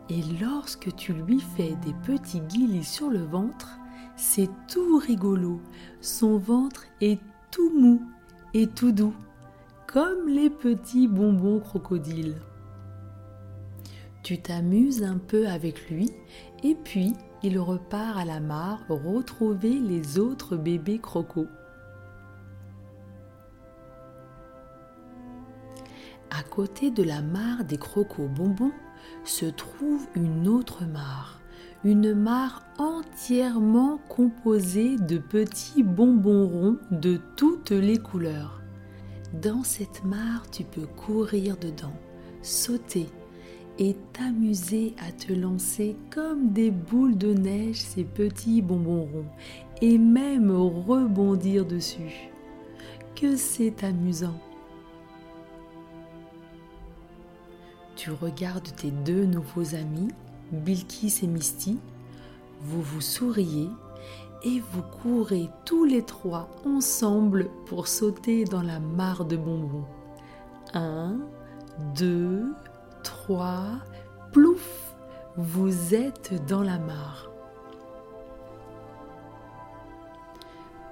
Et 0.09 0.21
lorsque 0.41 0.93
tu 0.95 1.13
lui 1.13 1.39
fais 1.39 1.75
des 1.85 1.93
petits 2.05 2.41
guilis 2.41 2.83
sur 2.83 3.09
le 3.09 3.23
ventre, 3.23 3.79
c'est 4.17 4.49
tout 4.67 4.97
rigolo. 4.97 5.61
Son 6.01 6.37
ventre 6.37 6.83
est 6.99 7.21
tout 7.49 7.71
mou 7.73 8.01
et 8.53 8.67
tout 8.67 8.91
doux, 8.91 9.15
comme 9.87 10.27
les 10.27 10.49
petits 10.49 11.07
bonbons 11.07 11.61
crocodiles. 11.61 12.35
Tu 14.21 14.37
t'amuses 14.37 15.03
un 15.03 15.17
peu 15.17 15.47
avec 15.47 15.89
lui 15.89 16.11
et 16.61 16.75
puis 16.75 17.13
il 17.43 17.59
repart 17.59 18.17
à 18.17 18.25
la 18.25 18.39
mare 18.39 18.79
retrouver 18.87 19.79
les 19.79 20.17
autres 20.17 20.55
bébés 20.55 20.99
crocos. 20.99 21.47
À 26.31 26.41
côté 26.41 26.89
de 26.89 27.03
la 27.03 27.21
mare 27.21 27.65
des 27.65 27.77
crocos 27.77 28.29
bonbons 28.29 28.71
se 29.25 29.45
trouve 29.45 30.07
une 30.15 30.47
autre 30.47 30.85
mare, 30.85 31.41
une 31.83 32.13
mare 32.13 32.63
entièrement 32.77 33.99
composée 34.07 34.95
de 34.95 35.17
petits 35.17 35.83
bonbons 35.83 36.47
ronds 36.47 36.77
de 36.91 37.19
toutes 37.35 37.71
les 37.71 37.97
couleurs. 37.97 38.61
Dans 39.33 39.63
cette 39.63 40.05
mare, 40.05 40.49
tu 40.49 40.63
peux 40.63 40.85
courir 40.85 41.57
dedans, 41.57 41.93
sauter, 42.41 43.09
et 43.79 43.95
t'amuser 44.13 44.93
à 45.07 45.11
te 45.11 45.33
lancer 45.33 45.95
comme 46.11 46.51
des 46.51 46.71
boules 46.71 47.17
de 47.17 47.33
neige 47.33 47.81
ces 47.81 48.03
petits 48.03 48.61
bonbons 48.61 49.07
ronds 49.11 49.25
et 49.81 49.97
même 49.97 50.51
rebondir 50.51 51.65
dessus. 51.65 52.29
Que 53.15 53.35
c'est 53.35 53.83
amusant. 53.83 54.39
Tu 57.95 58.11
regardes 58.11 58.75
tes 58.75 58.91
deux 58.91 59.25
nouveaux 59.25 59.75
amis, 59.75 60.09
Bilkis 60.51 61.19
et 61.23 61.27
Misty, 61.27 61.79
vous 62.61 62.81
vous 62.81 63.01
souriez 63.01 63.69
et 64.43 64.61
vous 64.71 64.81
courez 65.01 65.49
tous 65.65 65.85
les 65.85 66.03
trois 66.03 66.49
ensemble 66.65 67.49
pour 67.65 67.87
sauter 67.87 68.43
dans 68.45 68.61
la 68.61 68.79
mare 68.79 69.25
de 69.25 69.37
bonbons. 69.37 69.85
Un, 70.73 71.19
deux, 71.95 72.43
3, 73.23 73.79
plouf, 74.33 74.93
vous 75.37 75.95
êtes 75.95 76.45
dans 76.45 76.61
la 76.61 76.77
mare. 76.77 77.31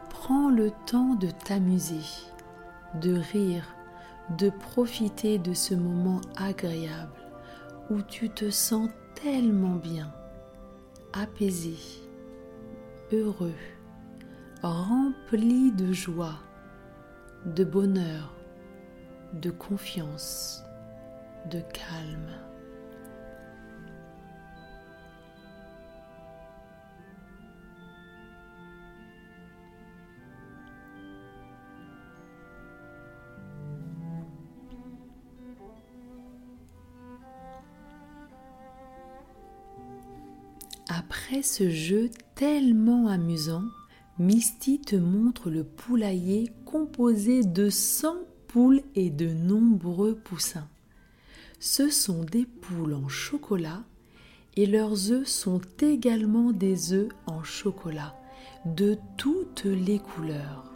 Prends 0.09 0.49
le 0.49 0.71
temps 0.85 1.15
de 1.15 1.27
t'amuser, 1.27 2.05
de 3.01 3.17
rire, 3.33 3.65
de 4.37 4.49
profiter 4.49 5.39
de 5.39 5.53
ce 5.53 5.75
moment 5.75 6.21
agréable 6.37 7.19
où 7.89 8.01
tu 8.01 8.29
te 8.29 8.49
sens 8.49 8.89
tellement 9.21 9.75
bien, 9.75 10.09
apaisé, 11.11 11.75
heureux, 13.11 13.59
rempli 14.63 15.73
de 15.73 15.91
joie, 15.91 16.39
de 17.45 17.65
bonheur, 17.65 18.31
de 19.33 19.49
confiance, 19.49 20.63
de 21.49 21.59
calme. 21.59 22.41
Après 40.87 41.41
ce 41.41 41.69
jeu 41.69 42.09
tellement 42.35 43.07
amusant, 43.07 43.63
Misty 44.19 44.81
te 44.81 44.97
montre 44.97 45.49
le 45.49 45.63
poulailler 45.63 46.51
composé 46.65 47.43
de 47.43 47.69
100 47.69 48.17
poules 48.47 48.81
et 48.95 49.09
de 49.09 49.27
nombreux 49.27 50.15
poussins. 50.15 50.67
Ce 51.63 51.89
sont 51.89 52.23
des 52.23 52.47
poules 52.47 52.95
en 52.95 53.07
chocolat 53.07 53.83
et 54.55 54.65
leurs 54.65 55.11
œufs 55.11 55.27
sont 55.27 55.61
également 55.79 56.51
des 56.51 56.91
œufs 56.91 57.11
en 57.27 57.43
chocolat 57.43 58.15
de 58.65 58.97
toutes 59.15 59.65
les 59.65 59.99
couleurs. 59.99 60.71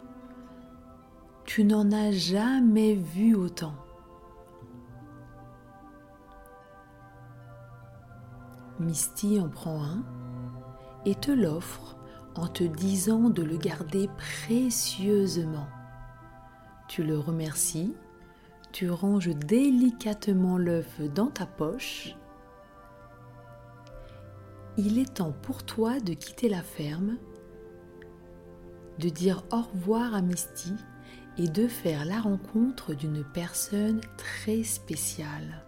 Tu 1.44 1.64
n'en 1.64 1.90
as 1.90 2.12
jamais 2.12 2.94
vu 2.94 3.34
autant. 3.34 3.74
Misty 8.78 9.40
en 9.40 9.48
prend 9.48 9.82
un 9.82 10.04
et 11.04 11.16
te 11.16 11.32
l'offre 11.32 11.96
en 12.36 12.46
te 12.46 12.62
disant 12.62 13.28
de 13.28 13.42
le 13.42 13.56
garder 13.56 14.08
précieusement. 14.16 15.66
Tu 16.86 17.02
le 17.02 17.18
remercies, 17.18 17.92
tu 18.76 18.90
ranges 18.90 19.34
délicatement 19.34 20.58
l'œuf 20.58 21.00
dans 21.14 21.28
ta 21.28 21.46
poche. 21.46 22.14
Il 24.76 24.98
est 24.98 25.14
temps 25.14 25.32
pour 25.32 25.62
toi 25.64 25.98
de 25.98 26.12
quitter 26.12 26.50
la 26.50 26.60
ferme, 26.60 27.16
de 28.98 29.08
dire 29.08 29.44
au 29.50 29.62
revoir 29.62 30.14
à 30.14 30.20
Misty 30.20 30.74
et 31.38 31.48
de 31.48 31.66
faire 31.66 32.04
la 32.04 32.20
rencontre 32.20 32.92
d'une 32.92 33.24
personne 33.24 34.02
très 34.18 34.62
spéciale. 34.62 35.64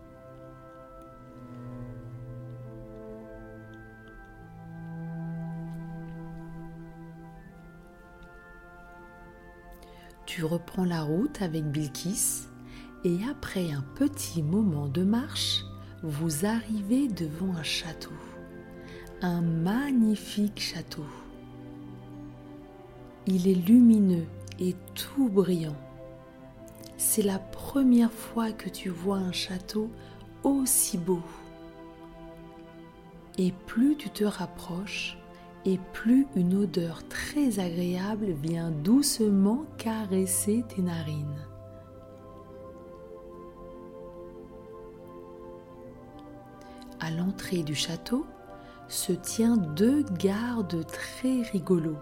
Tu 10.26 10.44
reprends 10.44 10.84
la 10.84 11.00
route 11.00 11.40
avec 11.40 11.64
Bilkis 11.64 12.47
et 13.04 13.18
après 13.30 13.70
un 13.70 13.84
petit 13.94 14.42
moment 14.42 14.88
de 14.88 15.02
marche, 15.02 15.64
vous 16.02 16.44
arrivez 16.46 17.08
devant 17.08 17.54
un 17.54 17.62
château. 17.62 18.12
Un 19.20 19.40
magnifique 19.40 20.60
château. 20.60 21.04
Il 23.26 23.48
est 23.48 23.66
lumineux 23.66 24.26
et 24.58 24.74
tout 24.94 25.28
brillant. 25.28 25.76
C'est 26.96 27.22
la 27.22 27.38
première 27.38 28.12
fois 28.12 28.52
que 28.52 28.68
tu 28.68 28.88
vois 28.88 29.18
un 29.18 29.32
château 29.32 29.90
aussi 30.42 30.98
beau. 30.98 31.22
Et 33.38 33.52
plus 33.66 33.96
tu 33.96 34.10
te 34.10 34.24
rapproches, 34.24 35.16
et 35.64 35.78
plus 35.92 36.26
une 36.34 36.54
odeur 36.54 37.06
très 37.08 37.58
agréable 37.58 38.32
vient 38.42 38.70
doucement 38.70 39.64
caresser 39.76 40.64
tes 40.68 40.82
narines. 40.82 41.46
L'entrée 47.16 47.62
du 47.62 47.74
château 47.74 48.26
se 48.88 49.12
tient 49.12 49.56
deux 49.56 50.02
gardes 50.18 50.86
très 50.86 51.42
rigolos. 51.42 51.98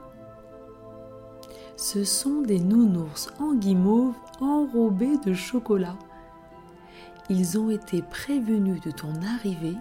Ce 1.76 2.04
sont 2.04 2.42
des 2.42 2.58
nounours 2.58 3.28
en 3.38 3.54
guimauve 3.54 4.14
enrobés 4.40 5.18
de 5.24 5.34
chocolat. 5.34 5.96
Ils 7.28 7.58
ont 7.58 7.70
été 7.70 8.02
prévenus 8.02 8.80
de 8.80 8.90
ton 8.90 9.12
arrivée 9.22 9.76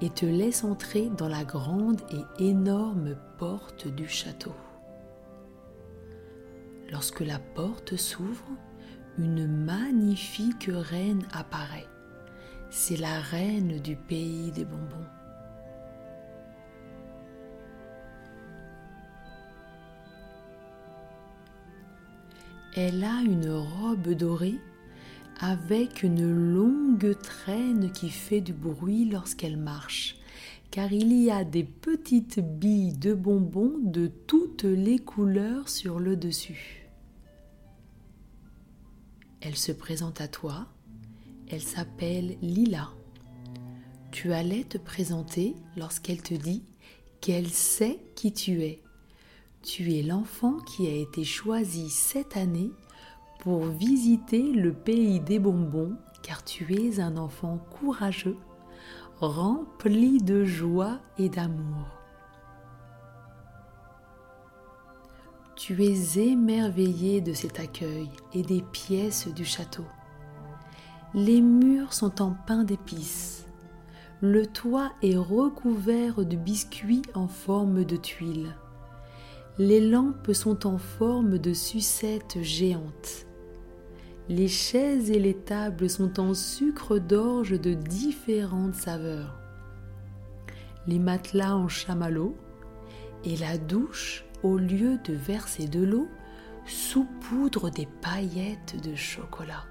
et 0.00 0.10
te 0.10 0.26
laisse 0.26 0.64
entrer 0.64 1.10
dans 1.16 1.28
la 1.28 1.44
grande 1.44 2.00
et 2.10 2.48
énorme 2.48 3.16
porte 3.38 3.86
du 3.86 4.08
château. 4.08 4.54
Lorsque 6.90 7.20
la 7.20 7.38
porte 7.38 7.96
s'ouvre, 7.96 8.48
une 9.18 9.46
magnifique 9.46 10.70
reine 10.72 11.22
apparaît. 11.32 11.89
C'est 12.70 12.96
la 12.96 13.20
reine 13.20 13.80
du 13.80 13.96
pays 13.96 14.52
des 14.52 14.64
bonbons. 14.64 15.06
Elle 22.76 23.02
a 23.02 23.22
une 23.22 23.50
robe 23.50 24.10
dorée 24.10 24.60
avec 25.40 26.04
une 26.04 26.30
longue 26.54 27.18
traîne 27.20 27.90
qui 27.90 28.08
fait 28.08 28.40
du 28.40 28.52
bruit 28.52 29.04
lorsqu'elle 29.04 29.56
marche, 29.56 30.16
car 30.70 30.92
il 30.92 31.12
y 31.12 31.28
a 31.28 31.42
des 31.42 31.64
petites 31.64 32.38
billes 32.38 32.96
de 32.96 33.14
bonbons 33.14 33.78
de 33.82 34.06
toutes 34.06 34.62
les 34.62 35.00
couleurs 35.00 35.68
sur 35.68 35.98
le 35.98 36.14
dessus. 36.14 36.88
Elle 39.40 39.56
se 39.56 39.72
présente 39.72 40.20
à 40.20 40.28
toi, 40.28 40.68
elle 41.50 41.62
s'appelle 41.62 42.36
Lila. 42.42 42.90
Tu 44.12 44.32
allais 44.32 44.64
te 44.64 44.78
présenter 44.78 45.56
lorsqu'elle 45.76 46.22
te 46.22 46.34
dit 46.34 46.64
qu'elle 47.20 47.48
sait 47.48 47.98
qui 48.14 48.32
tu 48.32 48.62
es. 48.62 48.82
Tu 49.62 49.94
es 49.94 50.02
l'enfant 50.02 50.58
qui 50.60 50.86
a 50.86 50.94
été 50.94 51.24
choisi 51.24 51.90
cette 51.90 52.36
année 52.36 52.70
pour 53.40 53.66
visiter 53.66 54.52
le 54.52 54.72
pays 54.72 55.20
des 55.20 55.38
bonbons 55.38 55.96
car 56.22 56.44
tu 56.44 56.74
es 56.74 57.00
un 57.00 57.16
enfant 57.16 57.58
courageux, 57.70 58.36
rempli 59.20 60.18
de 60.22 60.44
joie 60.44 61.00
et 61.18 61.28
d'amour. 61.28 61.86
Tu 65.56 65.84
es 65.84 66.18
émerveillé 66.18 67.20
de 67.20 67.34
cet 67.34 67.60
accueil 67.60 68.08
et 68.32 68.42
des 68.42 68.62
pièces 68.62 69.28
du 69.28 69.44
château. 69.44 69.84
Les 71.12 71.40
murs 71.40 71.92
sont 71.92 72.22
en 72.22 72.36
pain 72.46 72.62
d'épices. 72.62 73.44
Le 74.20 74.46
toit 74.46 74.92
est 75.02 75.16
recouvert 75.16 76.24
de 76.24 76.36
biscuits 76.36 77.02
en 77.14 77.26
forme 77.26 77.84
de 77.84 77.96
tuiles. 77.96 78.54
Les 79.58 79.80
lampes 79.80 80.32
sont 80.32 80.68
en 80.68 80.78
forme 80.78 81.38
de 81.38 81.52
sucettes 81.52 82.38
géantes. 82.42 83.26
Les 84.28 84.46
chaises 84.46 85.10
et 85.10 85.18
les 85.18 85.34
tables 85.34 85.90
sont 85.90 86.20
en 86.20 86.32
sucre 86.32 86.98
d'orge 86.98 87.60
de 87.60 87.74
différentes 87.74 88.76
saveurs. 88.76 89.36
Les 90.86 91.00
matelas 91.00 91.56
en 91.56 91.66
chamallow 91.66 92.36
et 93.24 93.36
la 93.36 93.58
douche, 93.58 94.24
au 94.44 94.58
lieu 94.58 94.96
de 95.04 95.12
verser 95.12 95.66
de 95.66 95.82
l'eau, 95.82 96.06
saupoudre 96.66 97.68
des 97.68 97.88
paillettes 98.00 98.80
de 98.88 98.94
chocolat. 98.94 99.64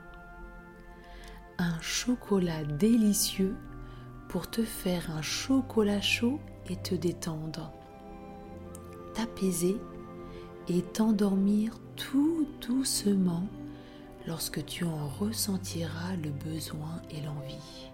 Un 1.62 1.78
chocolat 1.82 2.64
délicieux 2.64 3.54
pour 4.30 4.50
te 4.50 4.64
faire 4.64 5.12
un 5.12 5.22
chocolat 5.22 6.00
chaud 6.00 6.40
et 6.70 6.78
te 6.78 6.96
détendre, 6.96 7.74
t'apaiser 9.14 9.76
et 10.70 10.82
t'endormir 10.82 11.78
tout 11.98 12.48
doucement 12.66 13.44
lorsque 14.26 14.66
tu 14.68 14.86
en 14.86 15.10
ressentiras 15.20 16.16
le 16.24 16.30
besoin 16.30 17.02
et 17.12 17.20
l'envie. 17.20 17.92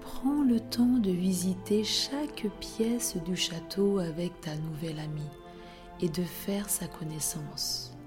Prends 0.00 0.44
le 0.44 0.60
temps 0.60 0.98
de 0.98 1.10
visiter 1.10 1.82
chaque 1.82 2.46
pièce 2.60 3.16
du 3.24 3.34
château 3.34 3.98
avec 3.98 4.40
ta 4.42 4.54
nouvelle 4.54 5.00
amie 5.00 5.34
et 6.00 6.08
de 6.08 6.22
faire 6.22 6.70
sa 6.70 6.86
connaissance. 6.86 7.97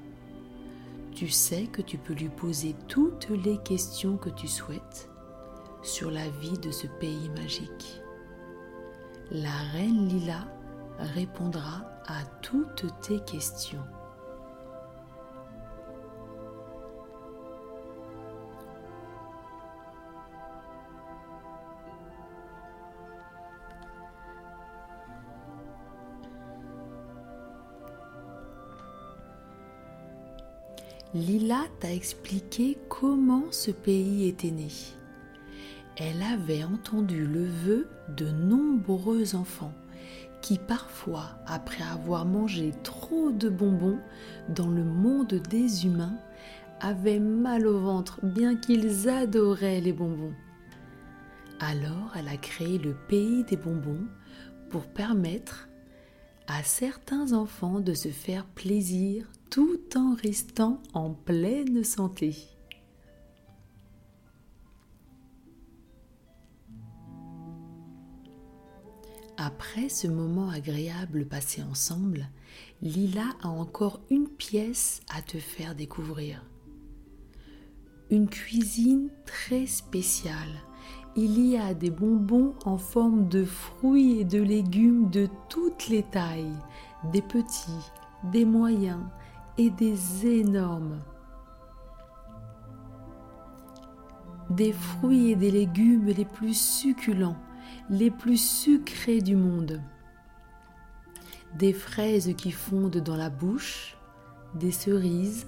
Tu 1.14 1.30
sais 1.30 1.68
que 1.68 1.82
tu 1.82 1.98
peux 1.98 2.14
lui 2.14 2.30
poser 2.30 2.76
toutes 2.88 3.30
les 3.30 3.58
questions 3.60 4.18
que 4.18 4.30
tu 4.30 4.48
souhaites 4.48 5.10
sur 5.84 6.10
la 6.10 6.30
vie 6.30 6.58
de 6.60 6.72
ce 6.72 6.88
pays 6.88 7.30
magique. 7.30 8.02
La 9.32 9.56
reine 9.74 10.08
Lila 10.08 10.48
répondra 11.00 11.84
à 12.08 12.24
toutes 12.42 12.86
tes 13.02 13.20
questions. 13.22 13.84
Lila 31.14 31.64
t'a 31.82 31.92
expliqué 31.94 32.78
comment 32.88 33.44
ce 33.52 33.72
pays 33.72 34.30
était 34.30 34.52
né. 34.52 34.70
Elle 35.98 36.22
avait 36.24 36.64
entendu 36.64 37.26
le 37.26 37.46
vœu 37.46 37.90
de 38.16 38.30
nombreux 38.30 39.36
enfants 39.36 39.74
qui 40.42 40.58
parfois, 40.58 41.36
après 41.46 41.84
avoir 41.84 42.26
mangé 42.26 42.72
trop 42.84 43.30
de 43.32 43.50
bonbons 43.50 44.00
dans 44.48 44.70
le 44.70 44.86
monde 44.86 45.34
des 45.50 45.86
humains, 45.86 46.18
avaient 46.80 47.20
mal 47.20 47.68
au 47.68 47.80
ventre 47.80 48.26
bien 48.26 48.56
qu'ils 48.56 49.10
adoraient 49.10 49.82
les 49.82 49.94
bonbons. 49.94 50.34
Alors 51.60 52.14
elle 52.18 52.30
a 52.30 52.38
créé 52.38 52.78
le 52.78 52.96
pays 53.10 53.44
des 53.44 53.58
bonbons 53.58 54.08
pour 54.70 54.86
permettre 54.86 55.68
à 56.48 56.64
certains 56.64 57.34
enfants 57.34 57.82
de 57.82 57.94
se 57.94 58.08
faire 58.08 58.46
plaisir 58.46 59.28
tout 59.52 59.82
en 59.98 60.16
restant 60.16 60.82
en 60.94 61.10
pleine 61.12 61.84
santé. 61.84 62.38
Après 69.36 69.90
ce 69.90 70.08
moment 70.08 70.50
agréable 70.50 71.26
passé 71.26 71.62
ensemble, 71.64 72.30
Lila 72.82 73.26
a 73.42 73.50
encore 73.50 74.00
une 74.10 74.30
pièce 74.30 75.02
à 75.14 75.22
te 75.22 75.38
faire 75.38 75.76
découvrir. 75.76 76.46
Une 78.10 78.30
cuisine 78.30 79.10
très 79.26 79.66
spéciale. 79.66 80.62
Il 81.18 81.46
y 81.46 81.58
a 81.58 81.74
des 81.74 81.92
bonbons 81.92 82.56
en 82.64 82.78
forme 82.78 83.28
de 83.28 83.44
fruits 83.44 84.22
et 84.22 84.26
de 84.26 84.42
légumes 84.42 85.10
de 85.10 85.28
toutes 85.50 85.90
les 85.90 86.04
tailles, 86.04 86.56
des 87.12 87.22
petits, 87.22 87.92
des 88.32 88.46
moyens 88.46 89.02
et 89.58 89.70
des 89.70 90.26
énormes. 90.26 91.02
Des 94.50 94.74
fruits 94.74 95.32
et 95.32 95.36
des 95.36 95.52
légumes 95.52 96.08
les 96.08 96.26
plus 96.26 96.60
succulents 96.60 97.38
les 97.90 98.10
plus 98.10 98.38
sucrés 98.38 99.22
du 99.22 99.36
monde. 99.36 99.82
Des 101.58 101.74
fraises 101.74 102.34
qui 102.38 102.52
fondent 102.52 102.98
dans 102.98 103.18
la 103.18 103.30
bouche, 103.30 103.98
des 104.56 104.72
cerises, 104.72 105.48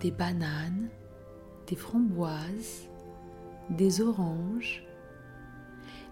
des 0.00 0.12
bananes, 0.12 0.88
des 1.66 1.76
framboises, 1.76 2.88
des 3.70 4.00
oranges, 4.00 4.84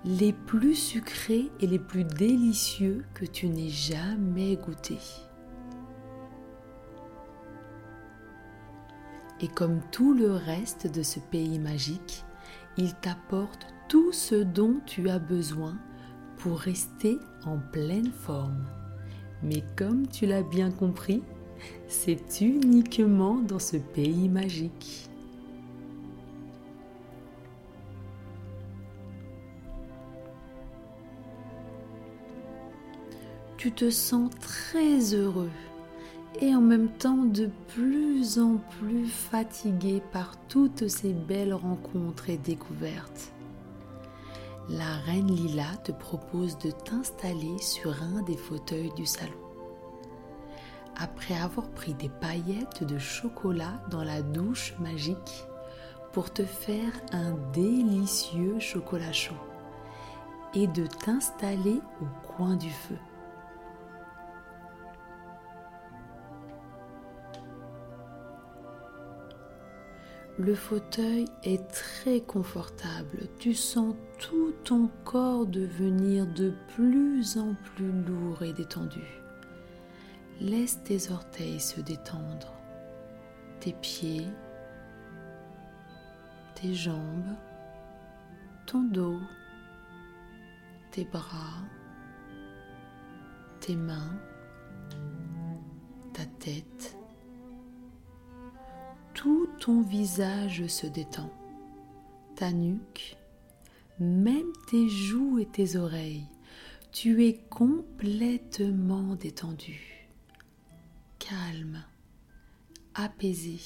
les 0.04 0.32
plus 0.32 0.74
sucrés 0.74 1.50
et 1.60 1.66
les 1.66 1.78
plus 1.78 2.04
délicieux 2.04 3.04
que 3.14 3.24
tu 3.24 3.48
n'aies 3.48 3.68
jamais 3.68 4.56
goûtés. 4.56 4.98
Et 9.44 9.48
comme 9.48 9.82
tout 9.90 10.14
le 10.14 10.32
reste 10.32 10.86
de 10.86 11.02
ce 11.02 11.20
pays 11.20 11.58
magique, 11.58 12.24
il 12.78 12.94
t'apporte 12.94 13.66
tout 13.90 14.10
ce 14.10 14.36
dont 14.36 14.76
tu 14.86 15.10
as 15.10 15.18
besoin 15.18 15.76
pour 16.38 16.58
rester 16.58 17.18
en 17.44 17.58
pleine 17.58 18.10
forme. 18.10 18.64
Mais 19.42 19.62
comme 19.76 20.08
tu 20.08 20.24
l'as 20.24 20.42
bien 20.42 20.70
compris, 20.70 21.22
c'est 21.88 22.40
uniquement 22.40 23.34
dans 23.34 23.58
ce 23.58 23.76
pays 23.76 24.30
magique. 24.30 25.10
Tu 33.58 33.72
te 33.72 33.90
sens 33.90 34.30
très 34.40 35.12
heureux 35.12 35.50
et 36.40 36.54
en 36.54 36.60
même 36.60 36.88
temps 36.88 37.24
de 37.24 37.48
plus 37.68 38.38
en 38.38 38.56
plus 38.78 39.06
fatigué 39.06 40.02
par 40.12 40.36
toutes 40.48 40.88
ces 40.88 41.12
belles 41.12 41.54
rencontres 41.54 42.30
et 42.30 42.36
découvertes. 42.36 43.32
La 44.68 44.96
reine 45.06 45.30
Lila 45.30 45.76
te 45.84 45.92
propose 45.92 46.58
de 46.58 46.70
t'installer 46.70 47.58
sur 47.58 48.02
un 48.02 48.22
des 48.22 48.36
fauteuils 48.36 48.92
du 48.96 49.06
salon. 49.06 49.32
Après 50.96 51.36
avoir 51.36 51.68
pris 51.70 51.94
des 51.94 52.08
paillettes 52.08 52.84
de 52.84 52.98
chocolat 52.98 53.82
dans 53.90 54.04
la 54.04 54.22
douche 54.22 54.74
magique 54.80 55.44
pour 56.12 56.32
te 56.32 56.44
faire 56.44 56.92
un 57.12 57.32
délicieux 57.52 58.58
chocolat 58.60 59.12
chaud 59.12 59.34
et 60.54 60.66
de 60.68 60.86
t'installer 60.86 61.80
au 62.00 62.28
coin 62.28 62.56
du 62.56 62.70
feu. 62.70 62.96
Le 70.36 70.56
fauteuil 70.56 71.26
est 71.44 71.64
très 71.68 72.20
confortable. 72.20 73.28
Tu 73.38 73.54
sens 73.54 73.94
tout 74.18 74.52
ton 74.64 74.90
corps 75.04 75.46
devenir 75.46 76.26
de 76.26 76.52
plus 76.74 77.38
en 77.38 77.54
plus 77.54 77.92
lourd 78.02 78.42
et 78.42 78.52
détendu. 78.52 79.04
Laisse 80.40 80.82
tes 80.82 81.12
orteils 81.12 81.60
se 81.60 81.80
détendre, 81.80 82.52
tes 83.60 83.74
pieds, 83.74 84.26
tes 86.56 86.74
jambes, 86.74 87.36
ton 88.66 88.82
dos, 88.82 89.20
tes 90.90 91.04
bras, 91.04 91.62
tes 93.60 93.76
mains, 93.76 94.18
ta 96.12 96.24
tête 96.40 96.96
tout 99.24 99.48
ton 99.58 99.80
visage 99.80 100.66
se 100.66 100.86
détend, 100.86 101.30
ta 102.36 102.52
nuque, 102.52 103.16
même 103.98 104.52
tes 104.68 104.86
joues 104.90 105.38
et 105.38 105.46
tes 105.46 105.76
oreilles. 105.76 106.26
Tu 106.92 107.24
es 107.24 107.38
complètement 107.48 109.14
détendu, 109.14 110.10
calme, 111.18 111.82
apaisé, 112.92 113.60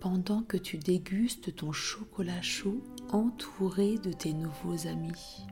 pendant 0.00 0.42
que 0.44 0.56
tu 0.56 0.78
dégustes 0.78 1.54
ton 1.54 1.70
chocolat 1.70 2.40
chaud 2.40 2.82
entouré 3.10 3.98
de 3.98 4.14
tes 4.14 4.32
nouveaux 4.32 4.86
amis. 4.86 5.44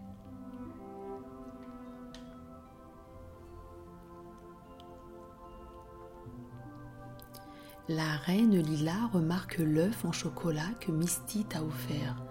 La 7.90 8.18
reine 8.24 8.57
Lila 8.57 9.09
remarque 9.12 9.59
l'œuf 9.59 10.05
en 10.05 10.12
chocolat 10.12 10.70
que 10.79 10.92
Misty 10.92 11.42
t'a 11.42 11.61
offert 11.61 12.22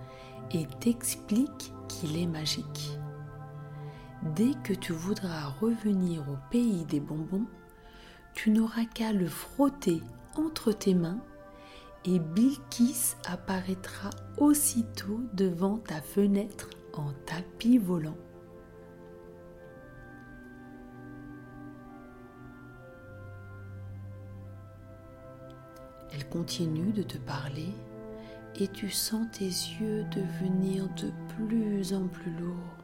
et 0.54 0.66
t'explique 0.80 1.74
qu'il 1.90 2.18
est 2.18 2.28
magique. 2.28 2.98
Dès 4.38 4.54
que 4.64 4.72
tu 4.72 4.94
voudras 4.94 5.50
revenir 5.60 6.22
au 6.30 6.38
pays 6.50 6.86
des 6.86 7.02
bonbons, 7.02 7.44
tu 8.34 8.52
n'auras 8.52 8.86
qu'à 8.86 9.12
le 9.12 9.28
frotter 9.28 10.02
entre 10.38 10.72
tes 10.72 10.94
mains 10.94 11.20
et 12.06 12.20
Bilkis 12.20 13.16
apparaîtra 13.28 14.12
aussitôt 14.38 15.20
devant 15.34 15.78
ta 15.80 16.00
fenêtre 16.00 16.70
en 16.94 17.12
tapis 17.26 17.80
volant. 17.80 18.16
Continue 26.32 26.92
de 26.92 27.04
te 27.04 27.18
parler 27.18 27.70
et 28.56 28.68
tu 28.68 28.90
sens 28.90 29.28
tes 29.32 29.46
yeux 29.46 30.06
devenir 30.12 30.88
de 30.96 31.12
plus 31.36 31.94
en 31.94 32.08
plus 32.08 32.32
lourds 32.40 32.78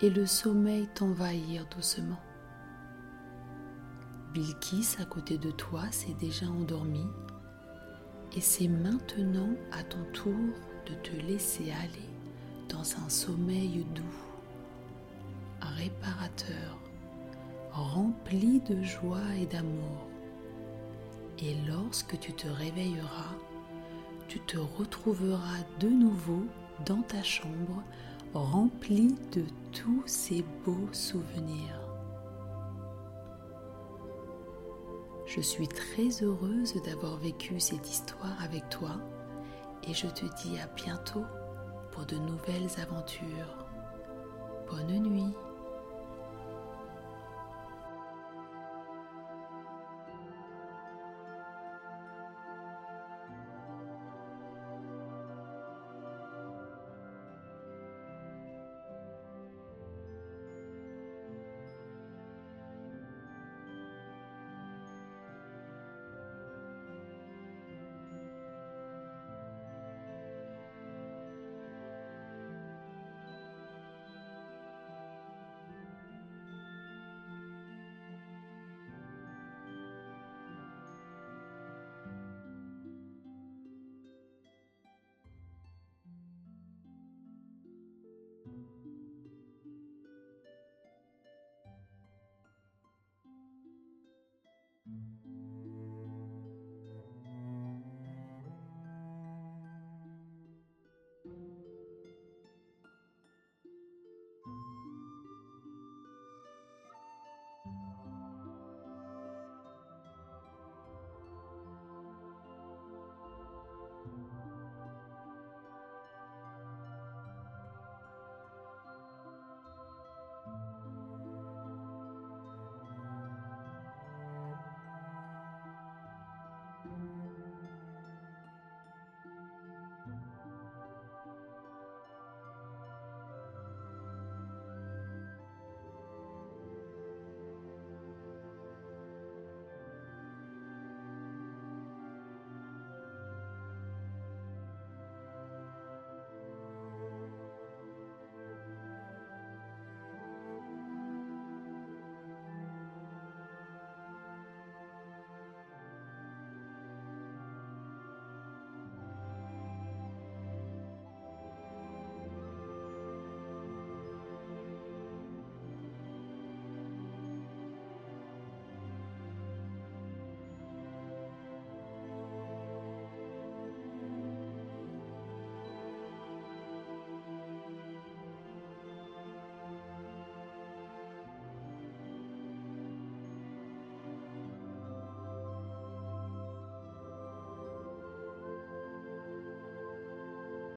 et 0.00 0.10
le 0.10 0.26
sommeil 0.26 0.88
t'envahir 0.94 1.66
doucement. 1.74 2.20
Bilkis 4.32 4.96
à 5.00 5.04
côté 5.04 5.38
de 5.38 5.50
toi 5.50 5.82
s'est 5.90 6.16
déjà 6.18 6.46
endormi 6.46 7.06
et 8.34 8.40
c'est 8.40 8.68
maintenant 8.68 9.50
à 9.72 9.82
ton 9.82 10.02
tour 10.12 10.32
de 10.86 10.94
te 11.02 11.14
laisser 11.26 11.70
aller 11.70 12.08
dans 12.68 13.04
un 13.04 13.08
sommeil 13.08 13.84
doux, 13.94 14.02
réparateur, 15.60 16.78
rempli 17.72 18.60
de 18.60 18.82
joie 18.82 19.34
et 19.40 19.46
d'amour. 19.46 20.11
Et 21.42 21.56
lorsque 21.66 22.18
tu 22.20 22.32
te 22.32 22.46
réveilleras, 22.46 23.34
tu 24.28 24.38
te 24.40 24.58
retrouveras 24.58 25.64
de 25.80 25.88
nouveau 25.88 26.44
dans 26.86 27.02
ta 27.02 27.22
chambre 27.22 27.82
remplie 28.32 29.14
de 29.32 29.44
tous 29.72 30.02
ces 30.06 30.44
beaux 30.64 30.88
souvenirs. 30.92 31.80
Je 35.26 35.40
suis 35.40 35.68
très 35.68 36.22
heureuse 36.22 36.80
d'avoir 36.82 37.16
vécu 37.16 37.58
cette 37.58 37.90
histoire 37.90 38.40
avec 38.42 38.68
toi 38.68 39.00
et 39.88 39.94
je 39.94 40.06
te 40.06 40.26
dis 40.42 40.58
à 40.60 40.66
bientôt 40.68 41.24
pour 41.90 42.06
de 42.06 42.16
nouvelles 42.16 42.70
aventures. 42.80 43.66
Bonne 44.70 45.00
nuit 45.00 45.34